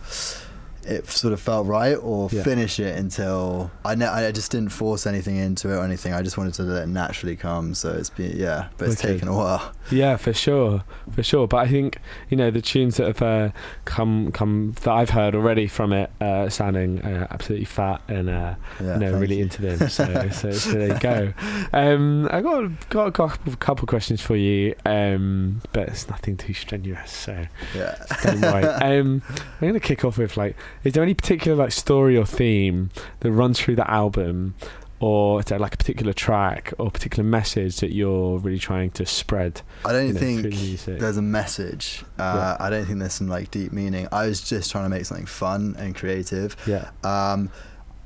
it 0.87 1.09
sort 1.09 1.33
of 1.33 1.41
felt 1.41 1.67
right, 1.67 1.95
or 1.95 2.29
Yeah. 2.33 2.43
finish 2.43 2.79
it 2.81 2.97
until 2.99 3.71
I 3.85 3.95
ne- 3.95 4.07
I 4.07 4.31
just 4.33 4.51
didn't 4.51 4.71
force 4.71 5.07
anything 5.07 5.37
into 5.37 5.71
it 5.73 5.77
or 5.77 5.85
anything. 5.85 6.13
I 6.13 6.23
just 6.23 6.37
wanted 6.39 6.55
to 6.55 6.63
let 6.63 6.83
it 6.85 6.89
naturally 6.89 7.37
come. 7.37 7.75
So 7.75 7.93
it's 7.93 8.11
been 8.11 8.37
yeah, 8.37 8.69
but 8.79 8.89
it's 8.89 9.03
Wicked. 9.03 9.15
taken 9.17 9.29
a 9.29 9.37
while. 9.37 9.73
Yeah, 9.91 10.17
for 10.17 10.33
sure, 10.33 10.83
for 11.13 11.23
sure. 11.23 11.47
But 11.47 11.59
I 11.59 11.69
think 11.69 11.99
you 12.31 12.37
know 12.37 12.51
the 12.51 12.63
tunes 12.63 12.97
that 12.97 13.07
have 13.07 13.23
uh, 13.23 13.51
come 13.85 14.33
come 14.33 14.75
that 14.83 14.91
I've 14.93 15.11
heard 15.11 15.35
already 15.35 15.67
from 15.67 15.93
it, 15.93 16.11
uh, 16.21 16.49
sounding 16.49 17.03
uh, 17.03 17.27
absolutely 17.31 17.67
fat 17.67 18.01
and 18.09 18.31
uh, 18.31 18.55
Yeah, 18.81 18.95
you 18.95 19.01
know 19.01 19.19
really 19.19 19.37
you. 19.39 19.43
into 19.45 19.63
them. 19.63 19.89
So, 19.89 20.29
so, 20.33 20.51
so 20.53 20.73
there 20.73 20.89
you 20.89 20.99
go. 21.01 21.33
Um, 21.73 22.29
I 22.31 22.41
got 22.41 22.89
got 22.91 23.07
a 23.09 23.13
couple, 23.57 23.87
questions 23.87 24.21
for 24.21 24.37
you, 24.37 24.75
um, 24.87 25.61
but 25.73 25.89
it's 25.89 26.09
nothing 26.09 26.37
too 26.37 26.55
strenuous. 26.55 27.11
So 27.13 27.47
Yeah. 27.75 27.95
don't 28.23 28.41
worry. 28.41 28.65
um, 29.01 29.23
I'm 29.61 29.69
gonna 29.69 29.81
kick 29.81 30.05
off 30.05 30.19
with 30.19 30.37
like, 30.37 30.57
is 30.85 30.93
there 30.93 31.03
any 31.03 31.15
particular 31.15 31.57
like 31.57 31.73
story 31.73 32.17
or 32.17 32.27
theme 32.27 32.91
that 33.21 33.33
runs 33.33 33.59
through 33.59 33.77
the 33.77 33.91
album? 33.91 34.55
Or 35.01 35.41
is 35.41 35.47
there 35.47 35.59
like 35.59 35.75
a 35.75 35.77
particular 35.77 36.13
track 36.15 36.73
or 36.79 36.91
particular 36.91 37.29
message 37.29 37.79
that 37.79 37.93
you're 37.93 38.39
really 38.39 38.59
trying 38.59 38.91
to 38.93 39.05
spread? 39.05 39.61
I 39.85 39.93
don't 39.93 40.07
you 40.07 40.13
know, 40.15 40.21
think 40.21 40.43
the 40.43 40.77
there's 40.93 41.19
a 41.19 41.23
message. 41.23 42.05
Uh, 42.19 42.57
I 42.59 42.71
don't 42.71 42.87
think 42.87 43.01
there's 43.01 43.13
some 43.13 43.29
like 43.29 43.51
deep 43.51 43.73
meaning. 43.73 44.09
I 44.13 44.27
was 44.27 44.41
just 44.41 44.71
trying 44.71 44.85
to 44.85 44.89
make 44.89 45.05
something 45.05 45.27
fun 45.27 45.75
and 45.79 45.95
creative. 45.95 46.57
Yeah. 46.67 46.91
Um, 47.03 47.51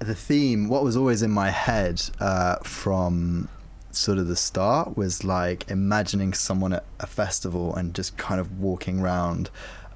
the 0.01 0.15
theme, 0.15 0.69
what 0.69 0.83
was 0.83 0.97
always 0.97 1.23
in 1.23 1.31
my 1.31 1.51
head 1.51 2.03
uh, 2.21 2.57
from 2.65 3.49
sort 3.91 4.19
of 4.19 4.27
the 4.27 4.37
start, 4.37 4.97
was 4.97 5.23
like 5.23 5.71
imagining 5.71 6.33
someone 6.33 6.73
at 6.73 6.85
a 6.99 7.07
festival 7.07 7.77
and 7.77 7.95
just 7.95 8.17
kind 8.17 8.41
of 8.41 8.59
walking 8.59 9.01
around 9.01 9.51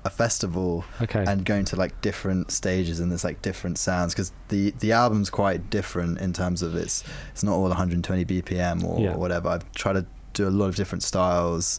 a 0.05 0.11
festival 0.11 0.85
Okay. 1.01 1.25
and 1.27 1.45
going 1.45 1.65
to 1.67 1.77
like 1.77 2.01
different 2.01 2.51
stages 2.51 2.99
and 2.99 3.11
there's 3.11 3.23
like 3.25 3.41
different 3.43 3.79
sounds 3.79 4.13
because 4.15 4.33
the 4.49 4.73
the 4.81 4.91
album's 4.93 5.31
quite 5.31 5.71
different 5.71 6.19
in 6.21 6.33
terms 6.33 6.61
of 6.63 6.75
it's 6.75 7.05
it's 7.31 7.45
not 7.45 7.53
all 7.53 7.69
120 7.69 8.25
bpm 8.25 8.83
or 8.85 9.01
Yeah. 9.01 9.15
whatever 9.17 9.49
i've 9.51 9.73
tried 9.75 9.93
to 9.95 10.07
do 10.35 10.49
a 10.49 10.51
lot 10.51 10.67
of 10.67 10.75
different 10.77 11.03
styles 11.05 11.79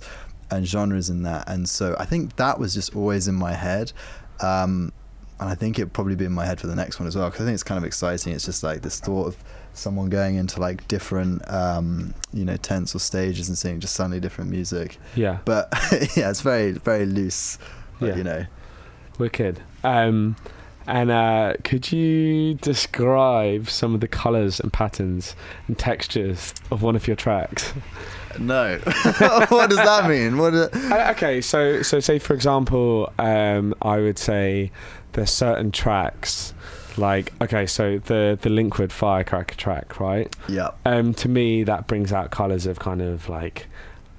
and 0.49 0.65
genres 0.65 1.09
in 1.09 1.24
that 1.24 1.49
and 1.49 1.67
so 1.67 1.95
i 1.99 2.05
think 2.05 2.36
that 2.38 2.59
was 2.59 2.74
just 2.74 2.95
always 2.95 3.28
in 3.28 3.36
my 3.36 3.53
head 3.53 3.91
um 4.39 4.93
and 5.39 5.49
i 5.49 5.55
think 5.55 5.78
it'll 5.78 5.89
probably 5.89 6.15
be 6.15 6.24
in 6.26 6.32
my 6.32 6.45
head 6.45 6.61
for 6.61 6.67
the 6.67 6.76
next 6.76 6.99
one 6.99 7.07
as 7.07 7.15
well 7.17 7.26
because 7.30 7.41
i 7.41 7.45
think 7.45 7.55
it's 7.55 7.63
kind 7.63 7.78
of 7.78 7.84
exciting 7.84 8.32
it's 8.34 8.45
just 8.45 8.63
like 8.63 8.82
this 8.84 8.99
thought 9.01 9.28
of 9.28 9.36
someone 9.74 10.07
going 10.09 10.36
into 10.36 10.61
like 10.61 10.88
different 10.88 11.41
um 11.51 12.13
you 12.32 12.45
know 12.45 12.55
tents 12.55 12.95
or 12.95 12.99
stages 12.99 13.49
and 13.49 13.57
seeing 13.57 13.80
just 13.80 13.95
suddenly 13.95 14.19
different 14.21 14.49
music 14.49 14.97
yeah. 15.15 15.39
but 15.45 15.67
yeah 16.15 16.30
it's 16.30 16.41
very 16.41 16.71
very 16.71 17.05
loose 17.05 17.57
but, 18.04 18.10
Yeah. 18.12 18.16
you 18.18 18.24
know 18.24 18.45
Wicked. 19.20 19.60
Um, 19.84 20.36
and 20.88 21.12
uh, 21.12 21.54
could 21.64 21.91
you 21.91 22.56
describe 22.56 23.70
some 23.70 23.93
of 23.93 24.01
the 24.01 24.08
colours 24.08 24.60
and 24.60 24.74
patterns 24.74 25.36
and 25.68 25.78
textures 25.78 26.54
of 26.72 26.82
one 26.82 26.95
of 26.95 27.08
your 27.08 27.16
tracks? 27.16 27.74
No. 28.39 28.80
what 29.49 29.70
does 29.70 29.78
that 29.78 30.10
mean? 30.10 30.39
What? 30.39 30.56
Uh, 30.56 31.12
okay, 31.16 31.39
so 31.39 31.84
so 31.84 31.99
say 31.99 32.18
for 32.18 32.34
example, 32.34 33.14
um, 33.20 33.76
I 33.84 33.97
would 33.99 34.18
say 34.18 34.72
there's 35.12 35.30
certain 35.30 35.72
tracks 35.72 36.56
like 36.97 37.32
okay, 37.43 37.68
so 37.68 37.99
the 37.99 38.36
the 38.41 38.49
Linkwood 38.49 38.91
Firecracker 38.91 39.54
track, 39.54 39.99
right? 39.99 40.36
yeah. 40.49 40.72
Um, 40.84 41.14
to 41.14 41.30
me, 41.30 41.64
that 41.66 41.86
brings 41.86 42.12
out 42.12 42.32
colours 42.32 42.66
of 42.66 42.80
kind 42.80 43.04
of 43.04 43.30
like 43.30 43.68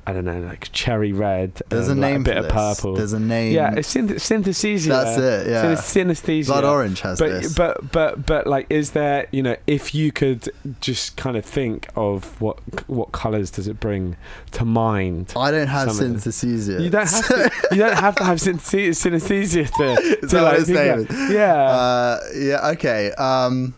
I 0.07 0.12
don't 0.12 0.24
know, 0.26 0.40
like 0.40 0.70
cherry 0.72 1.12
red. 1.12 1.61
There's 1.70 1.88
a 1.88 1.92
and, 1.92 2.00
like, 2.00 2.12
name 2.12 2.20
a 2.20 2.24
bit 2.24 2.34
for 2.34 2.44
of 2.46 2.48
purple. 2.52 2.94
There's 2.96 3.14
a 3.14 3.20
name. 3.20 3.52
yeah, 3.55 3.74
it's 3.74 3.94
synth- 3.94 4.16
synesthesia. 4.16 4.88
That's 4.88 5.18
it. 5.18 5.50
Yeah. 5.50 5.74
Synes- 5.74 5.80
synesthesia. 6.20 6.46
Blood 6.48 6.64
Orange 6.64 7.00
has 7.00 7.18
but 7.18 7.28
this. 7.28 7.55
but 7.55 7.90
but 7.90 8.26
but 8.26 8.46
like 8.46 8.66
is 8.68 8.90
there 8.90 9.26
you 9.32 9.42
know 9.42 9.57
if 9.66 9.94
you 9.94 10.12
could 10.12 10.48
just 10.80 11.16
kind 11.16 11.36
of 11.36 11.44
think 11.44 11.88
of 11.96 12.38
what 12.40 12.59
what 12.88 13.12
colors 13.12 13.50
does 13.50 13.66
it 13.66 13.80
bring 13.80 14.16
to 14.52 14.64
mind 14.64 15.32
I 15.36 15.50
don't 15.50 15.68
have 15.68 15.88
synesthesia. 15.88 16.80
you 16.82 16.90
don't 16.90 17.09
have 17.11 17.26
to 17.28 17.50
you 17.72 17.78
don't 17.78 17.96
have 17.98 18.14
to 18.16 18.24
have 18.24 18.38
synesthesia 18.38 19.70
to, 19.70 20.26
to 20.28 20.42
like 20.42 20.59
it's 20.61 20.66
think 20.68 20.78
named? 20.78 21.11
of- 21.11 21.30
yeah 21.30 21.55
Uh, 21.55 22.20
yeah. 22.36 22.70
Okay. 22.70 23.11
Um, 23.12 23.74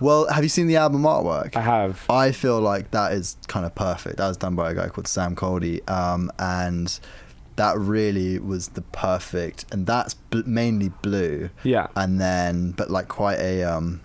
well, 0.00 0.26
have 0.28 0.42
you 0.44 0.48
seen 0.50 0.66
the 0.66 0.76
album 0.76 1.02
artwork? 1.02 1.56
I 1.56 1.60
have 1.62 2.04
I 2.10 2.32
feel 2.32 2.60
like 2.60 2.90
that 2.90 3.12
is 3.12 3.36
kind 3.48 3.64
of 3.66 3.74
perfect. 3.74 4.16
That 4.18 4.28
was 4.28 4.36
done 4.36 4.54
by 4.54 4.70
a 4.70 4.74
guy 4.74 4.88
called 4.88 5.08
Sam 5.08 5.34
Coldy, 5.36 5.88
um, 5.90 6.30
and 6.38 6.98
that 7.56 7.78
really 7.78 8.38
was 8.38 8.68
the 8.68 8.82
perfect. 8.82 9.64
And 9.72 9.86
that's 9.86 10.14
bl- 10.14 10.42
mainly 10.46 10.90
blue, 11.02 11.48
yeah 11.64 11.86
and 11.96 12.20
then 12.20 12.72
but 12.72 12.90
like 12.90 13.08
quite 13.08 13.38
a 13.38 13.62
um, 13.64 14.00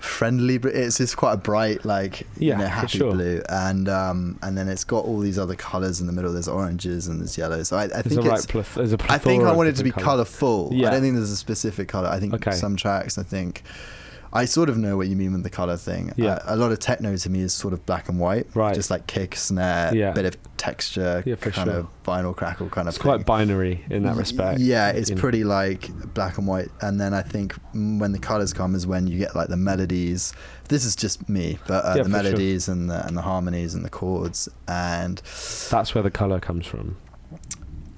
friendly. 0.00 0.56
It's 0.56 0.98
just 0.98 1.16
quite 1.16 1.34
a 1.34 1.36
bright, 1.38 1.84
like 1.84 2.26
Yeah, 2.38 2.54
you 2.54 2.62
know, 2.62 2.68
happy 2.68 2.98
sure. 2.98 3.12
blue, 3.12 3.42
and 3.48 3.88
um, 3.88 4.38
and 4.42 4.56
then 4.56 4.68
it's 4.68 4.84
got 4.84 5.04
all 5.04 5.18
these 5.20 5.38
other 5.38 5.54
colors 5.56 6.00
in 6.00 6.06
the 6.06 6.12
middle. 6.12 6.32
There's 6.32 6.48
oranges 6.48 7.06
and 7.08 7.20
there's 7.20 7.36
yellows. 7.36 7.68
So 7.68 7.76
I, 7.76 7.84
I 7.84 7.86
there's 7.88 8.04
think 8.06 8.24
a 8.24 8.28
right 8.30 8.38
it's. 8.38 8.46
pleth- 8.46 8.74
there's 8.74 8.92
a 8.92 8.98
I 9.12 9.18
think 9.18 9.44
I 9.44 9.50
of 9.50 9.56
want 9.56 9.68
it 9.68 9.76
to 9.76 9.84
be 9.84 9.90
colorful. 9.90 10.70
Yeah. 10.72 10.88
I 10.88 10.90
don't 10.92 11.02
think 11.02 11.14
there's 11.16 11.30
a 11.30 11.36
specific 11.36 11.88
color. 11.88 12.08
I 12.08 12.18
think 12.20 12.34
Okay. 12.34 12.52
some 12.52 12.76
tracks. 12.76 13.18
I 13.18 13.22
think 13.22 13.62
I 14.36 14.44
sort 14.44 14.68
of 14.68 14.76
know 14.78 14.96
what 14.96 15.08
you 15.08 15.16
mean 15.16 15.32
with 15.32 15.42
the 15.42 15.50
color 15.50 15.76
thing. 15.76 16.12
Yeah. 16.16 16.34
Uh, 16.34 16.54
a 16.54 16.56
lot 16.56 16.70
of 16.72 16.78
techno 16.78 17.16
to 17.16 17.30
me 17.30 17.40
is 17.40 17.52
sort 17.52 17.72
of 17.74 17.84
black 17.86 18.08
and 18.08 18.18
white. 18.20 18.46
Right. 18.54 18.74
Just 18.74 18.90
like 18.90 19.06
kick, 19.06 19.34
snare, 19.36 19.94
Yeah. 19.94 20.12
bit 20.12 20.24
of 20.26 20.36
texture, 20.56 21.22
Yeah, 21.26 21.36
kind 21.36 21.54
sure. 21.54 21.70
of 21.80 21.88
vinyl 22.04 22.34
crackle 22.36 22.68
kind 22.68 22.88
of 22.88 22.94
it's 22.94 23.02
quite 23.02 23.26
binary 23.26 23.84
in 23.90 24.04
that 24.04 24.16
respect 24.16 24.60
Yeah, 24.60 24.88
it's 24.90 25.10
you 25.10 25.16
know. 25.16 25.20
pretty 25.20 25.44
like 25.44 25.90
black 26.14 26.38
and 26.38 26.46
white. 26.46 26.68
And 26.80 27.00
then 27.00 27.12
I 27.14 27.22
think 27.22 27.54
when 27.74 28.12
the 28.12 28.18
colors 28.18 28.52
come 28.52 28.74
is 28.74 28.86
when 28.86 29.06
you 29.06 29.18
get 29.18 29.34
like 29.36 29.48
the 29.48 29.56
melodies. 29.56 30.32
This 30.68 30.84
is 30.84 30.96
just 30.96 31.28
me, 31.28 31.58
but 31.66 31.84
uh, 31.84 31.88
Yeah, 31.96 32.02
the 32.02 32.08
for 32.08 32.10
sure. 32.10 32.22
melodies 32.22 32.68
and 32.68 32.90
the 32.90 33.06
and 33.06 33.16
the 33.16 33.22
harmonies 33.22 33.74
and 33.74 33.84
the 33.84 33.90
chords 33.90 34.48
and 34.68 35.18
that's 35.70 35.94
where 35.94 36.02
the 36.02 36.10
color 36.10 36.40
comes 36.40 36.66
from 36.66 36.96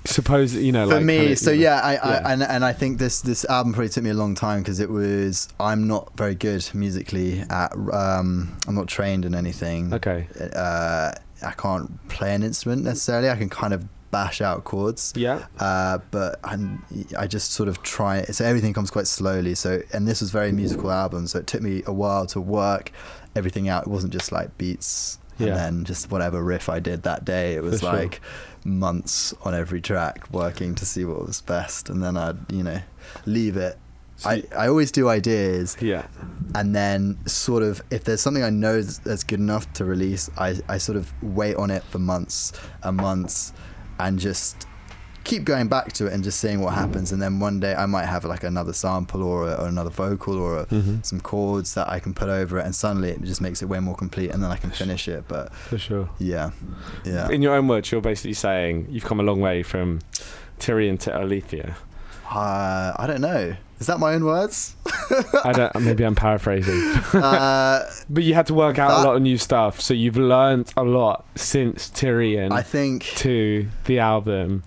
suppose 0.08 0.54
you 0.54 0.72
know 0.72 0.88
for 0.88 0.96
like 0.96 1.04
me 1.04 1.18
kinda, 1.18 1.36
so 1.36 1.50
you 1.50 1.56
know- 1.58 1.62
yeah, 1.64 1.80
I, 1.80 1.92
yeah. 1.94 2.22
I 2.24 2.32
and, 2.32 2.42
and 2.42 2.64
i 2.64 2.72
think 2.72 2.98
this 2.98 3.20
this 3.20 3.44
album 3.44 3.72
probably 3.72 3.88
took 3.90 4.04
me 4.04 4.10
a 4.10 4.14
long 4.14 4.34
time 4.34 4.60
because 4.62 4.80
it 4.80 4.90
was 4.90 5.48
i'm 5.60 5.86
not 5.86 6.16
very 6.16 6.34
good 6.34 6.68
musically 6.74 7.40
at 7.50 7.72
um 7.92 8.56
i'm 8.66 8.74
not 8.74 8.88
trained 8.88 9.24
in 9.24 9.34
anything 9.34 9.92
okay 9.92 10.26
uh 10.56 11.12
i 11.44 11.50
can't 11.52 12.08
play 12.08 12.34
an 12.34 12.42
instrument 12.42 12.82
necessarily 12.84 13.28
i 13.28 13.36
can 13.36 13.48
kind 13.50 13.72
of 13.74 13.84
bash 14.10 14.40
out 14.40 14.64
chords. 14.64 15.12
Yeah. 15.14 15.44
Uh, 15.60 15.98
but 16.10 16.40
I'm, 16.42 16.82
I 17.18 17.26
just 17.26 17.52
sort 17.52 17.68
of 17.68 17.82
try. 17.82 18.22
So 18.22 18.42
everything 18.42 18.72
comes 18.72 18.90
quite 18.90 19.06
slowly. 19.06 19.54
So 19.54 19.82
and 19.92 20.08
this 20.08 20.22
was 20.22 20.30
very 20.30 20.50
musical 20.50 20.90
album. 20.90 21.26
So 21.26 21.40
it 21.40 21.46
took 21.46 21.60
me 21.60 21.82
a 21.84 21.92
while 21.92 22.24
to 22.28 22.40
work 22.40 22.90
everything 23.36 23.68
out. 23.68 23.82
It 23.86 23.90
wasn't 23.90 24.14
just 24.14 24.32
like 24.32 24.56
beats 24.56 25.18
and 25.38 25.48
Yeah. 25.48 25.54
then 25.56 25.84
just 25.84 26.10
whatever 26.10 26.42
riff 26.42 26.70
I 26.70 26.78
did 26.80 27.02
that 27.02 27.26
day. 27.26 27.52
It 27.56 27.62
was 27.62 27.80
For 27.80 27.90
sure. 27.90 27.96
Months 28.64 29.34
on 29.42 29.54
every 29.54 29.80
track 29.80 30.30
working 30.32 30.74
to 30.76 30.86
see 30.86 31.04
what 31.04 31.26
was 31.26 31.40
best, 31.40 31.88
and 31.90 32.02
then 32.02 32.16
I'd 32.16 32.50
you 32.52 32.62
know 32.62 32.80
leave 33.26 33.56
it. 33.56 33.78
So 34.16 34.30
I, 34.30 34.42
I 34.56 34.66
always 34.68 34.90
do 34.90 35.08
ideas 35.08 35.76
Yeah. 35.80 36.04
and 36.56 36.74
then 36.74 37.18
sort 37.26 37.62
of 37.62 37.80
if 37.90 38.02
there's 38.02 38.20
something 38.20 38.42
I 38.42 38.50
know 38.50 38.72
that's- 38.80 38.98
that's 38.98 39.22
good 39.22 39.38
enough 39.38 39.72
to 39.74 39.84
release, 39.84 40.28
I, 40.36 40.58
I 40.68 40.78
sort 40.78 40.96
of 40.98 41.12
wait 41.22 41.54
on 41.54 41.70
it 41.70 41.84
for 41.84 42.00
months 42.00 42.52
and 42.82 42.96
months 42.96 43.52
and 44.00 44.18
just 44.18 44.66
keep 45.28 45.44
going 45.44 45.68
back 45.68 45.92
to 45.92 46.06
it 46.06 46.12
and 46.14 46.24
just 46.24 46.40
seeing 46.40 46.60
what 46.64 46.72
happens 46.74 47.12
and 47.12 47.20
then 47.22 47.38
one 47.38 47.60
day 47.60 47.74
I 47.74 47.86
might 47.86 48.06
have 48.06 48.24
like 48.24 48.44
another 48.44 48.72
sample 48.72 49.22
or, 49.22 49.44
or 49.60 49.66
another 49.66 49.90
vocal 49.90 50.36
or 50.38 50.60
a, 50.60 50.66
Mhm. 50.66 51.04
some 51.04 51.20
chords 51.20 51.74
that 51.74 51.88
I 51.88 51.98
can 52.00 52.12
put 52.14 52.28
over 52.40 52.58
it 52.58 52.64
and 52.66 52.74
suddenly 52.74 53.10
it 53.10 53.22
just 53.22 53.40
makes 53.40 53.60
it 53.62 53.66
way 53.66 53.78
more 53.80 53.94
complete 53.94 54.30
and 54.32 54.42
then 54.42 54.50
I 54.50 54.56
can 54.56 54.70
finish 54.70 55.06
it 55.06 55.24
but 55.28 55.54
For 55.54 55.78
sure. 55.78 56.08
yeah 56.18 56.50
yeah 57.04 57.28
In 57.30 57.42
your 57.42 57.54
own 57.54 57.68
words, 57.68 57.92
you're 57.92 58.00
basically 58.00 58.34
saying 58.34 58.86
you've 58.90 59.04
come 59.04 59.20
a 59.20 59.22
long 59.30 59.40
way 59.40 59.62
from 59.62 60.00
Tyrion 60.58 60.98
to 61.00 61.10
Aletheia. 61.10 61.76
uh, 62.30 62.92
I 62.96 63.04
don't 63.06 63.20
know 63.20 63.54
is 63.80 63.86
that 63.86 63.98
my 64.00 64.14
own 64.14 64.24
words 64.24 64.74
I 65.44 65.52
don't. 65.52 65.72
Maybe 65.80 66.04
I'm 66.04 66.14
paraphrasing. 66.16 66.74
uh, 67.14 67.88
But 68.10 68.24
you 68.24 68.34
had 68.34 68.46
to 68.48 68.54
work 68.54 68.78
out 68.78 68.90
a 68.90 69.06
lot 69.06 69.16
of 69.16 69.22
new 69.22 69.38
stuff, 69.38 69.80
so 69.80 69.94
you've 69.94 70.16
learned 70.18 70.72
a 70.76 70.82
lot 70.82 71.24
since 71.36 71.88
Tyrion 71.88 72.50
I 72.52 72.62
think 72.62 73.04
to 73.24 73.68
the 73.84 74.00
album. 74.00 74.64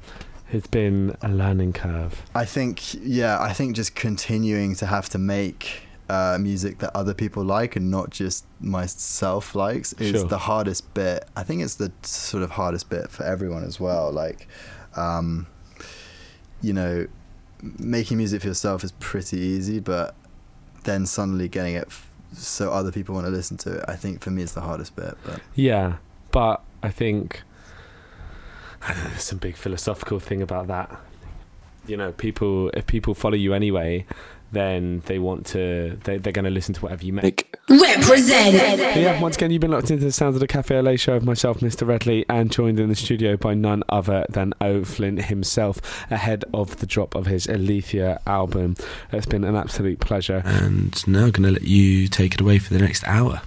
It's 0.52 0.68
been 0.68 1.16
a 1.22 1.30
learning 1.30 1.74
curve. 1.74 2.22
I 2.36 2.46
think, 2.46 2.94
yeah, 2.96 3.42
I 3.42 3.54
think 3.54 3.76
just 3.76 3.96
continuing 3.96 4.76
to 4.76 4.86
have 4.86 5.08
to 5.10 5.18
make 5.18 5.84
uh, 6.10 6.38
music 6.42 6.80
that 6.80 6.94
other 6.96 7.14
people 7.14 7.44
like 7.44 7.76
and 7.78 7.90
not 7.90 8.10
just 8.10 8.46
myself 8.60 9.56
likes 9.56 9.94
is 9.94 10.12
Sure. 10.12 10.28
the 10.28 10.38
hardest 10.40 10.94
bit. 10.94 11.26
I 11.38 11.44
think 11.44 11.62
it's 11.62 11.76
the 11.76 11.92
sort 12.04 12.44
of 12.44 12.52
hardest 12.52 12.90
bit 12.90 13.10
for 13.10 13.24
everyone 13.24 13.64
as 13.64 13.80
well. 13.80 14.12
Like, 14.12 14.48
um, 14.98 15.48
you 16.62 16.74
know, 16.74 17.08
making 17.80 18.18
music 18.18 18.42
for 18.42 18.48
yourself 18.48 18.84
is 18.84 18.92
pretty 18.94 19.38
easy, 19.38 19.80
but 19.80 20.16
then 20.84 21.06
suddenly 21.06 21.48
getting 21.48 21.76
it 21.76 21.86
f- 21.88 22.10
so 22.34 22.72
other 22.74 22.92
people 22.92 23.14
want 23.16 23.26
to 23.28 23.32
listen 23.32 23.56
to 23.58 23.78
it, 23.78 23.86
I 23.88 23.96
think 23.96 24.22
for 24.22 24.32
me 24.32 24.42
it's 24.44 24.54
the 24.54 24.62
hardest 24.62 24.96
bit. 24.98 25.16
But 25.26 25.40
Yeah, 25.56 25.98
but 26.32 26.62
I 26.84 26.90
think 26.90 27.42
I 28.26 28.32
don't 28.34 28.40
know, 28.40 28.71
there's 28.71 28.71
some 29.18 29.38
big 29.38 29.56
philosophical 29.56 30.20
thing 30.20 30.42
about 30.42 30.68
that. 30.68 31.00
You 31.88 31.98
know, 31.98 32.12
people 32.12 32.70
if 32.70 32.86
people 32.88 33.14
follow 33.14 33.36
you 33.36 33.54
anyway, 33.54 34.06
then 34.52 35.02
they 35.06 35.18
want 35.18 35.46
to 35.48 35.98
they 36.04 36.18
they're 36.18 36.34
going 36.34 36.46
to 36.46 36.52
listen 36.52 36.74
to 36.76 36.82
whatever 36.82 37.06
you 37.06 37.14
make. 37.14 37.56
Represent. 37.70 38.56
Yeah, 38.98 39.20
once 39.22 39.38
again, 39.38 39.52
you've 39.52 39.62
been 39.62 39.72
locked 39.72 39.92
into 39.92 40.04
the 40.04 40.12
sounds 40.12 40.36
of 40.36 40.42
the 40.42 40.48
Café 40.48 40.78
Au 40.78 40.82
Lait 40.82 41.00
show 41.00 41.16
of 41.16 41.24
myself, 41.24 41.60
Mr. 41.60 41.88
Redley, 41.88 42.26
and 42.28 42.52
joined 42.52 42.80
in 42.80 42.90
the 42.90 42.96
studio 42.96 43.38
by 43.38 43.54
none 43.54 43.84
other 43.90 44.26
than 44.30 44.54
O'Flynn 44.62 45.18
himself, 45.18 46.06
ahead 46.12 46.44
of 46.54 46.78
the 46.78 46.86
drop 46.86 47.16
of 47.16 47.28
his 47.28 47.48
Aletheia 47.48 48.20
album. 48.28 48.76
It's 49.12 49.26
been 49.26 49.44
an 49.44 49.56
absolute 49.56 50.00
pleasure. 50.00 50.42
And 50.46 51.08
now 51.08 51.26
I'm 51.26 51.32
going 51.32 51.48
to 51.48 51.52
let 51.52 51.64
you 51.64 52.08
take 52.08 52.34
it 52.34 52.42
away 52.42 52.60
for 52.60 52.74
the 52.74 52.80
next 52.80 53.08
hour. 53.08 53.42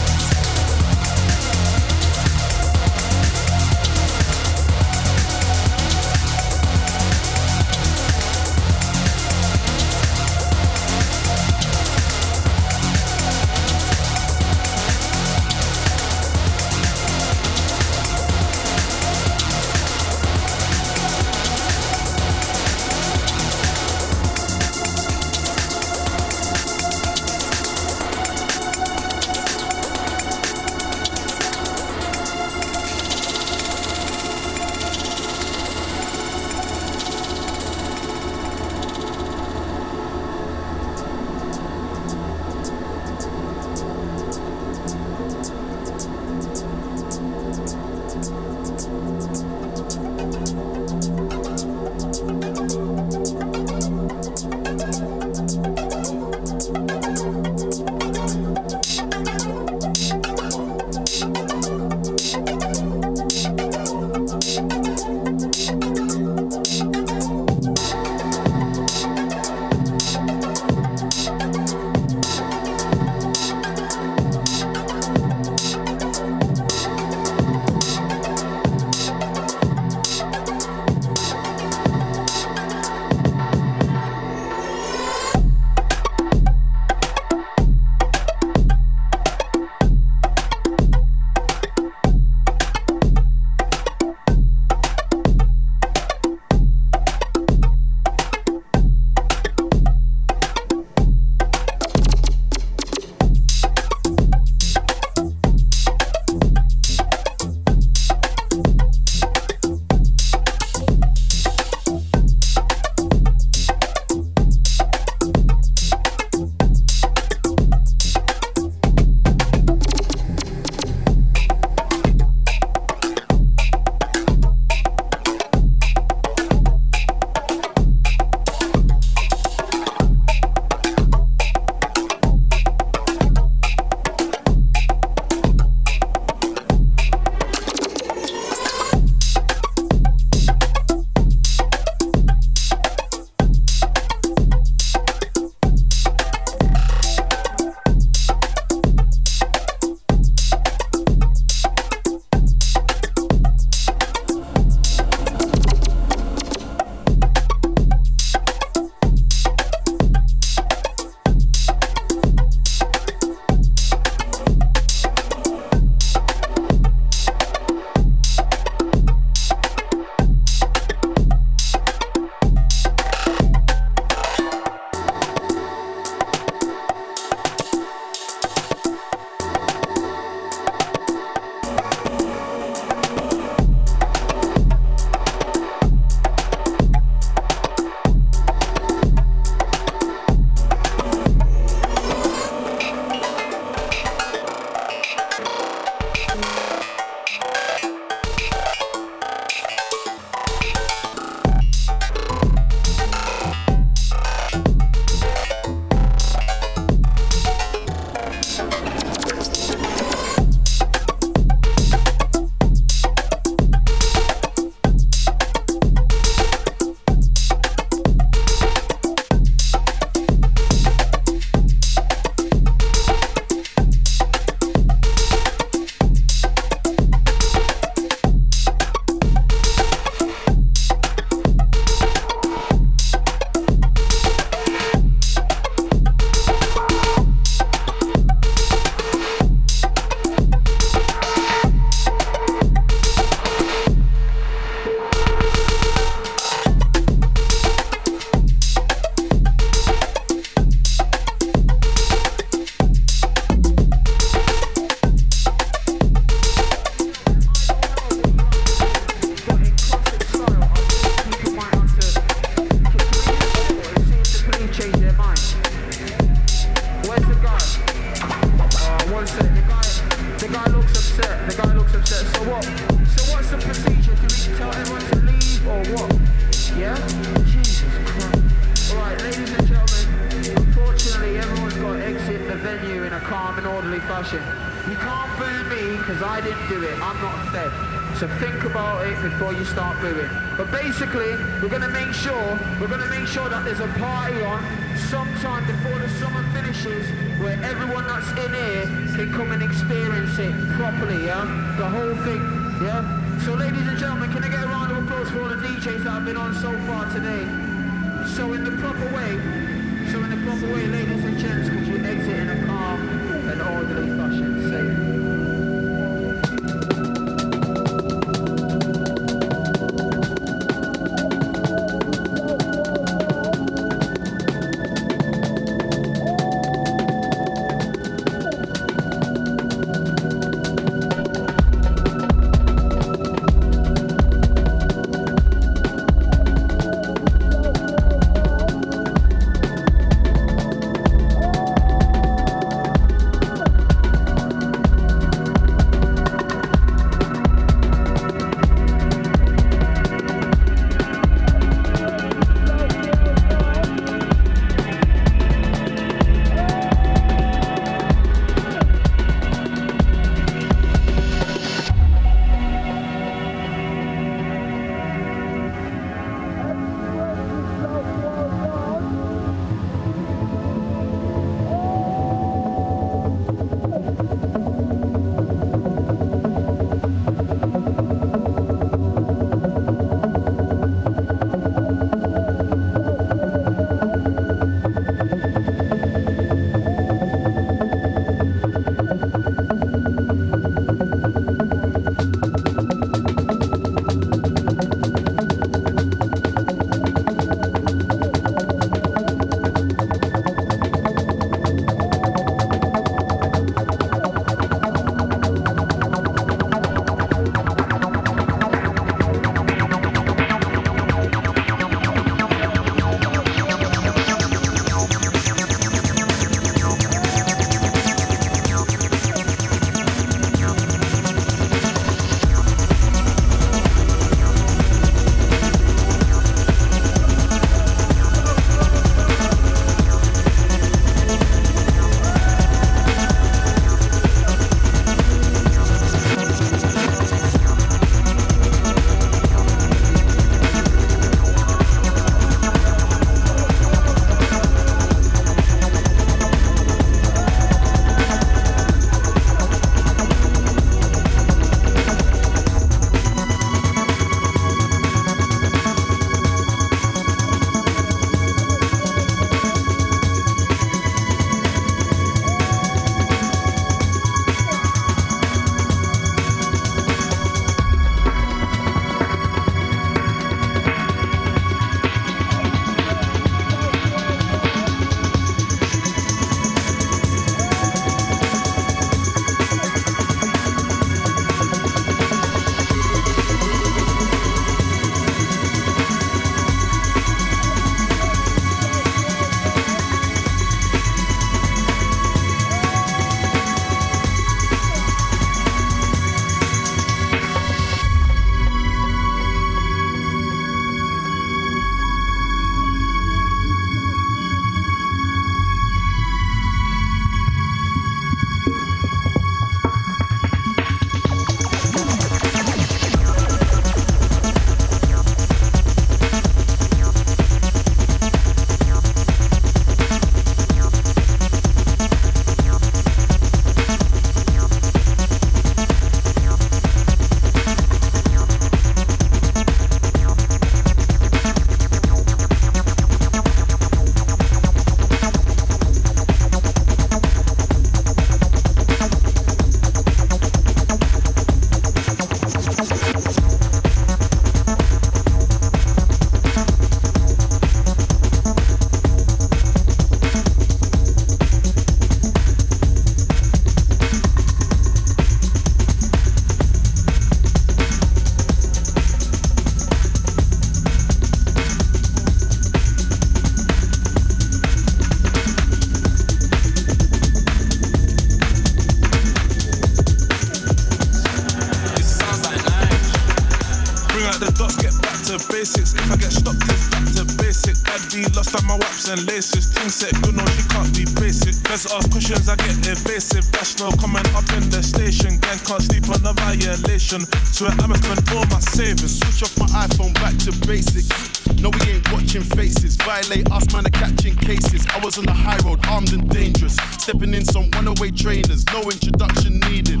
If 575.94 576.10
I 576.10 576.16
get 576.16 576.32
stopped, 576.32 576.64
it's 576.68 576.88
back 576.88 577.06
to 577.16 577.24
basic. 577.38 577.76
Be 578.08 578.24
lost 578.32 578.56
on 578.56 578.64
my 578.66 578.74
waps 578.74 579.08
and 579.08 579.20
laces. 579.28 579.68
Team 579.68 579.90
set, 579.90 580.16
good 580.22 580.34
no, 580.34 580.44
she 580.56 580.64
can't 580.72 580.88
be 580.96 581.04
basic. 581.20 581.54
Let's 581.68 581.92
ask 581.92 582.10
questions, 582.10 582.48
I 582.48 582.56
get 582.56 582.80
evasive. 582.88 583.44
That's 583.52 583.78
no 583.78 583.90
comment 584.00 584.26
up 584.34 584.48
in 584.56 584.64
the 584.70 584.82
station. 584.82 585.36
Gang 585.38 585.60
can't 585.60 585.82
sleep 585.82 586.08
on 586.08 586.24
a 586.24 586.32
violation. 586.32 587.28
Swear 587.44 587.70
I'ma 587.78 588.00
spend 588.00 588.24
all 588.32 588.46
my 588.48 588.60
savings. 588.60 589.20
Switch 589.20 589.44
off 589.44 589.52
my 589.60 589.68
iPhone 589.84 590.14
back 590.14 590.34
to 590.48 590.52
basics. 590.66 591.12
No, 591.60 591.68
we 591.68 592.00
ain't 592.00 592.10
watching 592.10 592.42
faces. 592.42 592.96
Violate 592.96 593.50
us, 593.52 593.70
man, 593.72 593.86
are 593.86 593.90
catching 593.90 594.36
cases. 594.36 594.86
I 594.88 595.04
was 595.04 595.18
on 595.18 595.26
the 595.26 595.36
high 595.36 595.60
road, 595.68 595.84
armed 595.86 596.12
and 596.12 596.28
dangerous. 596.30 596.76
Stepping 596.98 597.34
in 597.34 597.44
some 597.44 597.70
runaway 597.72 598.10
trainers, 598.10 598.64
no 598.72 598.80
introduction 598.88 599.60
needed. 599.68 600.00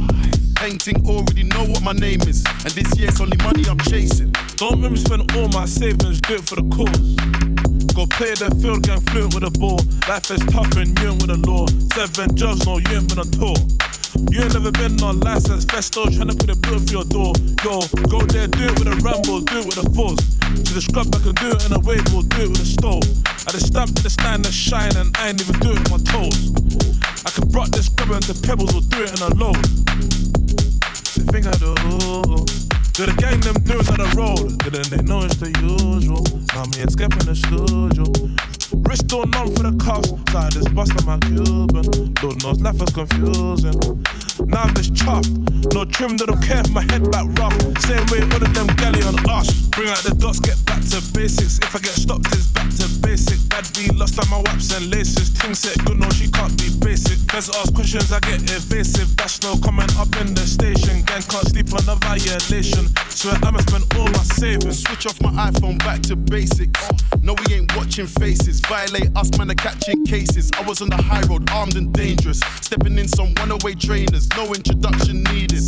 Painting 0.56 1.04
already 1.06 1.44
know 1.44 1.64
what 1.68 1.82
my 1.82 1.92
name 1.92 2.22
is, 2.22 2.42
and 2.64 2.72
this 2.72 2.98
year's 2.98 3.20
only 3.20 3.36
money 3.44 3.68
I'm 3.68 3.78
chasing. 3.78 4.32
Don't 4.58 4.80
make 4.80 4.90
me 4.90 4.98
spend 4.98 5.22
all 5.38 5.46
my 5.54 5.66
savings, 5.66 6.20
do 6.26 6.34
it 6.34 6.42
for 6.42 6.58
the 6.58 6.66
cause. 6.74 7.14
Go 7.94 8.10
play 8.10 8.34
the 8.34 8.50
field, 8.58 8.82
gang 8.82 8.98
fluent 9.06 9.30
with 9.30 9.46
a 9.46 9.54
ball. 9.54 9.78
Life 10.10 10.34
is 10.34 10.42
tough 10.50 10.74
and 10.74 10.90
you 10.98 11.14
ain't 11.14 11.22
with 11.22 11.30
the 11.30 11.38
law. 11.46 11.70
Seven 11.94 12.34
jobs, 12.34 12.66
no, 12.66 12.82
you 12.82 12.98
ain't 12.98 13.06
been 13.06 13.22
on 13.22 13.30
tour. 13.30 13.54
You 14.34 14.42
ain't 14.42 14.58
never 14.58 14.74
been 14.74 14.98
on 14.98 15.22
license, 15.22 15.62
festo, 15.62 16.10
trying 16.10 16.26
to 16.26 16.34
put 16.34 16.50
a 16.50 16.58
bill 16.58 16.82
for 16.82 16.90
your 16.90 17.06
door. 17.06 17.38
Yo, 17.62 17.86
go 18.10 18.18
there, 18.26 18.50
do 18.50 18.66
it 18.66 18.74
with 18.82 18.90
a 18.90 18.98
ramble, 18.98 19.46
do 19.46 19.62
it 19.62 19.66
with 19.70 19.78
a 19.78 19.86
force. 19.94 20.18
To 20.42 20.70
the 20.74 20.82
scrub, 20.82 21.06
I 21.14 21.22
can 21.22 21.38
do 21.38 21.54
it 21.54 21.62
in 21.62 21.70
a 21.70 21.80
wave, 21.86 22.02
or 22.10 22.26
do 22.26 22.50
it 22.50 22.50
with 22.50 22.58
a 22.58 22.66
stove. 22.66 23.06
I 23.46 23.54
just 23.54 23.70
stamp 23.70 23.94
to 23.94 24.02
the 24.02 24.10
stand 24.10 24.42
and 24.42 24.50
shine, 24.50 24.90
and 24.98 25.14
I 25.22 25.30
ain't 25.30 25.38
even 25.38 25.54
do 25.62 25.70
it 25.70 25.86
with 25.86 25.94
my 25.94 26.02
toes. 26.02 26.50
I 27.22 27.30
can 27.30 27.46
rock 27.54 27.70
this 27.70 27.86
scrub 27.86 28.10
into 28.10 28.34
pebbles, 28.42 28.74
or 28.74 28.82
do 28.82 29.06
it 29.06 29.14
in 29.14 29.22
a 29.22 29.30
load. 29.38 29.62
The 31.14 31.22
thing 31.30 31.46
I 31.46 31.54
do, 31.62 32.67
do 32.98 33.06
the 33.06 33.12
gang 33.22 33.38
them 33.46 33.54
it 33.62 33.88
on 33.90 33.98
the 34.02 34.10
road. 34.18 34.58
Didn't 34.58 34.90
they 34.90 35.00
know 35.06 35.22
it's 35.22 35.36
the 35.36 35.54
usual? 35.62 36.26
Now 36.50 36.66
me 36.66 36.82
escaping 36.82 37.30
the 37.30 37.36
studio. 37.38 38.10
Wrist 38.72 39.12
all 39.12 39.24
numb 39.24 39.54
for 39.56 39.64
the 39.64 39.72
cuffs, 39.80 40.08
so 40.30 40.38
I 40.38 40.50
just 40.50 40.74
bust 40.74 40.92
on 41.00 41.04
my 41.06 41.18
Cuban. 41.24 42.12
Lord 42.20 42.36
knows 42.44 42.60
life 42.60 42.80
is 42.82 42.92
confusing. 42.92 43.76
Now 44.44 44.68
I'm 44.68 44.74
just 44.74 44.92
chuffed. 44.92 45.32
No 45.72 45.84
trim, 45.84 46.16
they 46.16 46.26
don't 46.26 46.40
care 46.42 46.60
if 46.60 46.70
my 46.70 46.82
head 46.92 47.10
back 47.10 47.24
rough. 47.40 47.56
Same 47.80 48.04
way 48.12 48.20
all 48.28 48.42
of 48.44 48.52
them 48.52 48.68
galley 48.76 49.02
on 49.08 49.16
us. 49.28 49.48
Bring 49.72 49.88
out 49.88 50.04
the 50.04 50.12
dots, 50.14 50.40
get 50.40 50.60
back 50.66 50.84
to 50.92 51.00
basics. 51.16 51.58
If 51.58 51.74
I 51.74 51.80
get 51.80 51.96
stopped, 51.96 52.28
it's 52.36 52.46
back 52.52 52.68
to 52.76 52.86
basic. 53.00 53.40
Bad 53.48 53.64
be 53.72 53.88
lost 53.96 54.20
on 54.20 54.28
my 54.28 54.38
waps 54.44 54.68
and 54.76 54.90
laces. 54.92 55.32
Ting 55.32 55.54
set 55.54 55.80
good, 55.84 55.98
no, 55.98 56.08
she 56.10 56.28
can't 56.28 56.52
be 56.60 56.68
basic. 56.76 57.18
Feds 57.32 57.48
ask 57.48 57.72
questions, 57.72 58.12
I 58.12 58.20
get 58.20 58.44
evasive. 58.44 59.16
That's 59.16 59.40
no 59.42 59.56
comment 59.64 59.96
up 59.96 60.12
in 60.20 60.34
the 60.34 60.44
station. 60.44 61.02
Gang 61.08 61.24
can't 61.24 61.48
sleep 61.48 61.72
on 61.72 61.88
a 61.88 61.96
violation. 62.04 62.84
Swear 63.08 63.36
I'ma 63.42 63.64
spend 63.64 63.88
all 63.96 64.08
my 64.12 64.24
savings. 64.36 64.84
Switch 64.84 65.06
off 65.06 65.20
my 65.20 65.32
iPhone 65.48 65.78
back 65.80 66.02
to 66.12 66.16
basics. 66.16 66.84
No, 67.22 67.34
we 67.34 67.54
ain't 67.56 67.74
watching 67.76 68.06
faces. 68.06 68.57
Violate 68.66 69.10
us, 69.16 69.36
man, 69.38 69.50
are 69.50 69.54
catching 69.54 70.04
cases. 70.04 70.50
I 70.58 70.62
was 70.62 70.82
on 70.82 70.90
the 70.90 70.96
high 70.96 71.22
road, 71.22 71.48
armed 71.50 71.76
and 71.76 71.92
dangerous. 71.92 72.40
Stepping 72.60 72.98
in 72.98 73.08
some 73.08 73.32
runaway 73.38 73.74
trainers, 73.74 74.28
no 74.36 74.52
introduction 74.52 75.22
needed. 75.24 75.62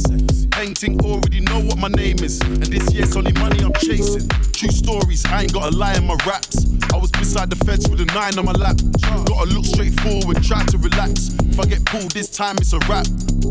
Painting 0.51 1.01
already 1.01 1.41
know 1.41 1.61
what 1.61 1.79
my 1.79 1.89
name 1.89 2.19
is. 2.21 2.41
And 2.41 2.67
this 2.67 2.93
year's 2.93 3.17
only 3.17 3.33
money 3.33 3.65
I'm 3.65 3.73
chasing. 3.75 4.29
True 4.53 4.71
stories, 4.71 5.25
I 5.27 5.43
ain't 5.43 5.53
got 5.53 5.73
a 5.73 5.77
lie 5.77 5.95
in 5.95 6.07
my 6.07 6.17
raps. 6.27 6.67
I 6.93 6.97
was 6.97 7.11
beside 7.13 7.51
the 7.51 7.57
feds 7.65 7.89
with 7.89 8.01
a 8.01 8.07
nine 8.07 8.39
on 8.39 8.45
my 8.45 8.53
lap. 8.53 8.77
Gotta 9.01 9.49
look 9.49 9.65
straight 9.65 9.99
forward, 10.01 10.43
try 10.43 10.65
to 10.65 10.79
relax. 10.79 11.31
If 11.49 11.59
I 11.59 11.65
get 11.65 11.85
pulled 11.87 12.11
this 12.11 12.29
time, 12.29 12.57
it's 12.59 12.73
a 12.73 12.79
wrap. 12.89 13.07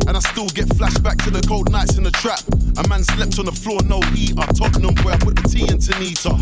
And 0.08 0.18
I 0.18 0.20
still 0.20 0.50
get 0.50 0.68
flashback 0.78 1.24
to 1.24 1.32
the 1.32 1.42
cold 1.48 1.72
nights 1.72 1.98
in 1.98 2.04
the 2.04 2.12
trap. 2.12 2.42
A 2.78 2.88
man 2.88 3.04
slept 3.04 3.40
on 3.40 3.46
the 3.46 3.52
floor, 3.52 3.80
no 3.84 4.02
heater. 4.12 4.46
Tottenham, 4.54 4.96
where 5.04 5.16
I 5.16 5.18
put 5.18 5.36
the 5.36 5.48
tea 5.48 5.68
into 5.68 5.98
Nita. 6.00 6.36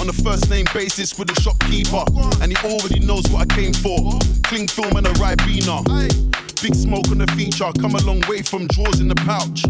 On 0.00 0.08
a 0.08 0.12
first 0.12 0.50
name 0.50 0.66
basis 0.74 1.18
with 1.18 1.28
the 1.28 1.40
shopkeeper. 1.40 2.04
And 2.40 2.56
he 2.56 2.56
already 2.64 3.00
knows 3.00 3.24
what 3.30 3.50
I 3.50 3.54
came 3.54 3.72
for. 3.72 4.18
Cling 4.44 4.68
film 4.68 4.96
and 4.96 5.06
a 5.06 5.12
Ribena. 5.14 6.43
Big 6.62 6.74
smoke 6.74 7.08
on 7.10 7.18
the 7.18 7.26
feature, 7.36 7.64
I 7.64 7.72
come 7.72 7.94
a 7.94 8.02
long 8.04 8.20
way 8.28 8.42
from 8.42 8.66
drawers 8.68 9.00
in 9.00 9.08
the 9.08 9.14
pouch. 9.14 9.64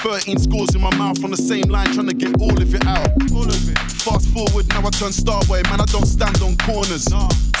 13 0.00 0.38
scores 0.38 0.74
in 0.74 0.80
my 0.80 0.94
mouth 0.96 1.22
on 1.22 1.30
the 1.30 1.36
same 1.36 1.68
line, 1.68 1.92
trying 1.92 2.08
to 2.08 2.14
get 2.14 2.40
all 2.40 2.50
of 2.50 2.74
it 2.74 2.86
out. 2.86 3.06
All 3.30 3.46
of 3.46 3.62
it. 3.68 3.78
Fast 4.00 4.32
forward, 4.32 4.66
now 4.72 4.80
I 4.80 4.90
turn 4.90 5.12
starboy, 5.12 5.62
man, 5.68 5.80
I 5.80 5.84
don't 5.92 6.06
stand 6.06 6.40
on 6.42 6.56
corners. 6.56 7.04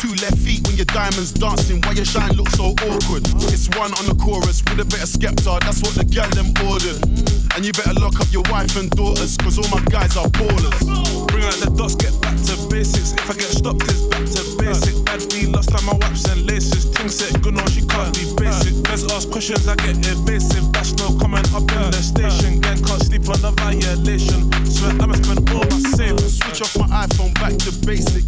Two 0.00 0.14
left 0.24 0.38
feet 0.40 0.64
when 0.66 0.76
your 0.80 0.88
diamonds 0.88 1.32
dancing, 1.32 1.82
why 1.84 1.92
your 1.92 2.08
shine 2.08 2.32
looks 2.32 2.56
so 2.56 2.72
awkward. 2.88 3.28
It's 3.52 3.68
one 3.76 3.92
on 4.00 4.08
the 4.08 4.16
chorus 4.16 4.64
with 4.64 4.80
a 4.80 4.88
bit 4.88 5.04
of 5.04 5.10
Skepta, 5.12 5.60
that's 5.60 5.82
what 5.84 5.94
the 5.94 6.04
gal 6.08 6.30
them 6.32 6.48
ordered. 6.64 6.96
Mm. 7.04 7.56
And 7.56 7.66
you 7.66 7.72
better 7.72 7.92
lock 8.00 8.18
up 8.18 8.32
your 8.32 8.46
wife 8.48 8.74
and 8.80 8.88
daughters, 8.90 9.36
cause 9.36 9.58
all 9.60 9.68
my 9.68 9.84
guys 9.92 10.16
are 10.16 10.30
ballers. 10.40 10.80
Bring 11.28 11.44
out 11.44 11.60
the 11.60 11.68
dots, 11.76 11.94
get 11.94 12.16
back 12.22 12.40
to 12.48 12.56
basics. 12.72 13.12
If 13.12 13.28
I 13.28 13.34
get 13.34 13.52
stopped, 13.52 13.84
it's 13.84 14.08
back 14.08 14.24
to 14.24 14.42
basic. 14.56 14.96
Bad 15.04 15.20
be 15.28 15.44
lost 15.44 15.74
on 15.76 15.84
my 15.84 15.92
waps 16.00 16.24
and 16.24 16.46
laces. 16.46 16.88
Ting 16.96 17.10
set 17.12 17.36
good, 17.42 17.54
no, 17.54 17.66
she 17.68 17.84
can't 17.84 18.14
be 18.16 18.24
basic. 18.40 18.69
Let's 18.88 19.04
ask 19.12 19.30
questions, 19.30 19.66
I 19.68 19.76
get 19.76 19.96
evasive. 20.06 20.72
That's 20.72 20.92
no 20.98 21.16
comment 21.18 21.46
up 21.54 21.62
in 21.62 21.90
the 21.90 22.02
station. 22.02 22.60
Gang 22.60 22.82
can't 22.82 23.02
sleep 23.02 23.28
on 23.28 23.38
a 23.44 23.52
violation. 23.52 24.50
Swear 24.66 24.92
I'ma 25.00 25.14
spend 25.14 25.48
all 25.50 25.64
my 25.64 25.78
savings. 25.94 26.38
Switch 26.38 26.60
off 26.62 26.76
my 26.78 27.06
iPhone 27.06 27.34
back 27.34 27.54
to 27.64 27.72
basic. 27.86 28.24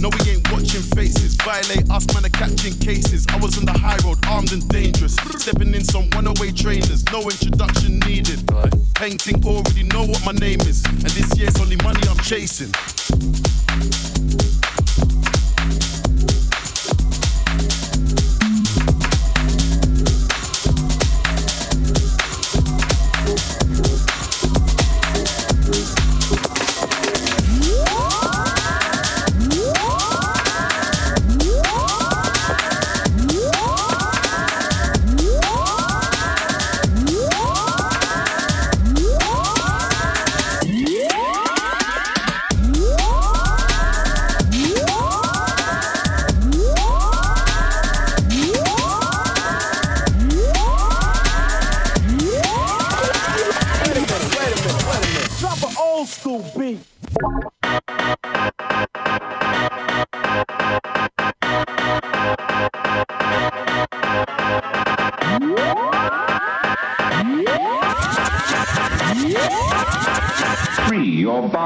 No, 0.00 0.08
we 0.08 0.30
ain't 0.30 0.50
watching 0.50 0.82
faces. 0.96 1.34
Violate 1.36 1.88
us, 1.90 2.06
man, 2.14 2.24
are 2.24 2.30
catching 2.30 2.74
cases. 2.78 3.26
I 3.28 3.36
was 3.38 3.58
on 3.58 3.64
the 3.66 3.76
high 3.76 3.98
road, 4.04 4.18
armed 4.26 4.52
and 4.52 4.66
dangerous. 4.68 5.14
Stepping 5.38 5.74
in 5.74 5.84
some 5.84 6.08
runaway 6.10 6.52
trainers, 6.52 7.04
no 7.12 7.20
introduction 7.22 8.00
needed. 8.00 8.40
Painting 8.94 9.44
already 9.44 9.84
know 9.84 10.04
what 10.04 10.24
my 10.24 10.32
name 10.32 10.60
is. 10.62 10.84
And 10.84 11.10
this 11.14 11.36
year's 11.38 11.58
only 11.60 11.76
money 11.76 12.00
I'm 12.08 12.18
chasing. 12.18 12.72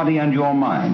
Body 0.04 0.18
and 0.18 0.34
your 0.34 0.52
mind. 0.52 0.93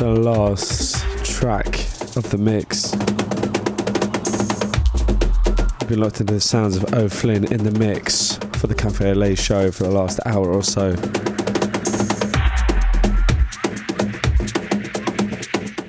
the 0.00 0.08
last 0.08 1.04
track 1.26 1.66
of 2.16 2.30
the 2.30 2.38
mix. 2.38 2.94
We've 5.80 5.88
been 5.90 6.00
locked 6.00 6.22
into 6.22 6.32
the 6.32 6.40
sounds 6.40 6.76
of 6.76 6.94
O'Flynn 6.94 7.52
in 7.52 7.64
the 7.64 7.78
mix 7.78 8.36
for 8.54 8.66
the 8.66 8.74
Café 8.74 9.10
Au 9.10 9.12
Lait 9.12 9.38
show 9.38 9.70
for 9.70 9.82
the 9.82 9.90
last 9.90 10.18
hour 10.24 10.50
or 10.50 10.62
so. 10.62 10.92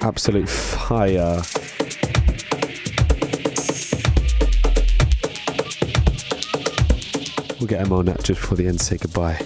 Absolute 0.01 0.49
fire. 0.49 1.41
We'll 7.61 7.67
get 7.67 7.79
him 7.79 7.93
on 7.93 8.07
that 8.07 8.21
just 8.25 8.41
before 8.41 8.57
the 8.57 8.67
end 8.67 8.81
say 8.81 8.97
goodbye. 8.97 9.39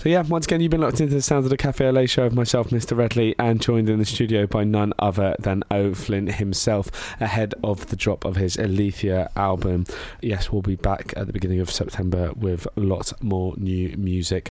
So 0.00 0.08
yeah, 0.08 0.22
once 0.22 0.46
again, 0.46 0.62
you've 0.62 0.70
been 0.70 0.80
locked 0.80 1.02
into 1.02 1.14
the 1.14 1.20
sounds 1.20 1.44
of 1.44 1.50
the 1.50 1.58
Café 1.58 1.88
Au 1.88 1.90
Lait 1.90 2.08
show 2.08 2.24
of 2.24 2.32
myself, 2.32 2.70
Mr. 2.70 2.96
Redley, 2.96 3.34
and 3.38 3.60
joined 3.60 3.90
in 3.90 3.98
the 3.98 4.06
studio 4.06 4.46
by 4.46 4.64
none 4.64 4.94
other 4.98 5.36
than 5.38 5.62
O'Flynn 5.70 6.28
himself, 6.28 6.90
ahead 7.20 7.52
of 7.62 7.88
the 7.88 7.96
drop 7.96 8.24
of 8.24 8.36
his 8.36 8.56
Aletheia 8.56 9.28
album. 9.36 9.84
Yes, 10.22 10.50
we'll 10.50 10.62
be 10.62 10.76
back 10.76 11.12
at 11.18 11.26
the 11.26 11.34
beginning 11.34 11.60
of 11.60 11.70
September 11.70 12.32
with 12.34 12.66
lots 12.76 13.12
more 13.20 13.52
new 13.58 13.94
music. 13.98 14.48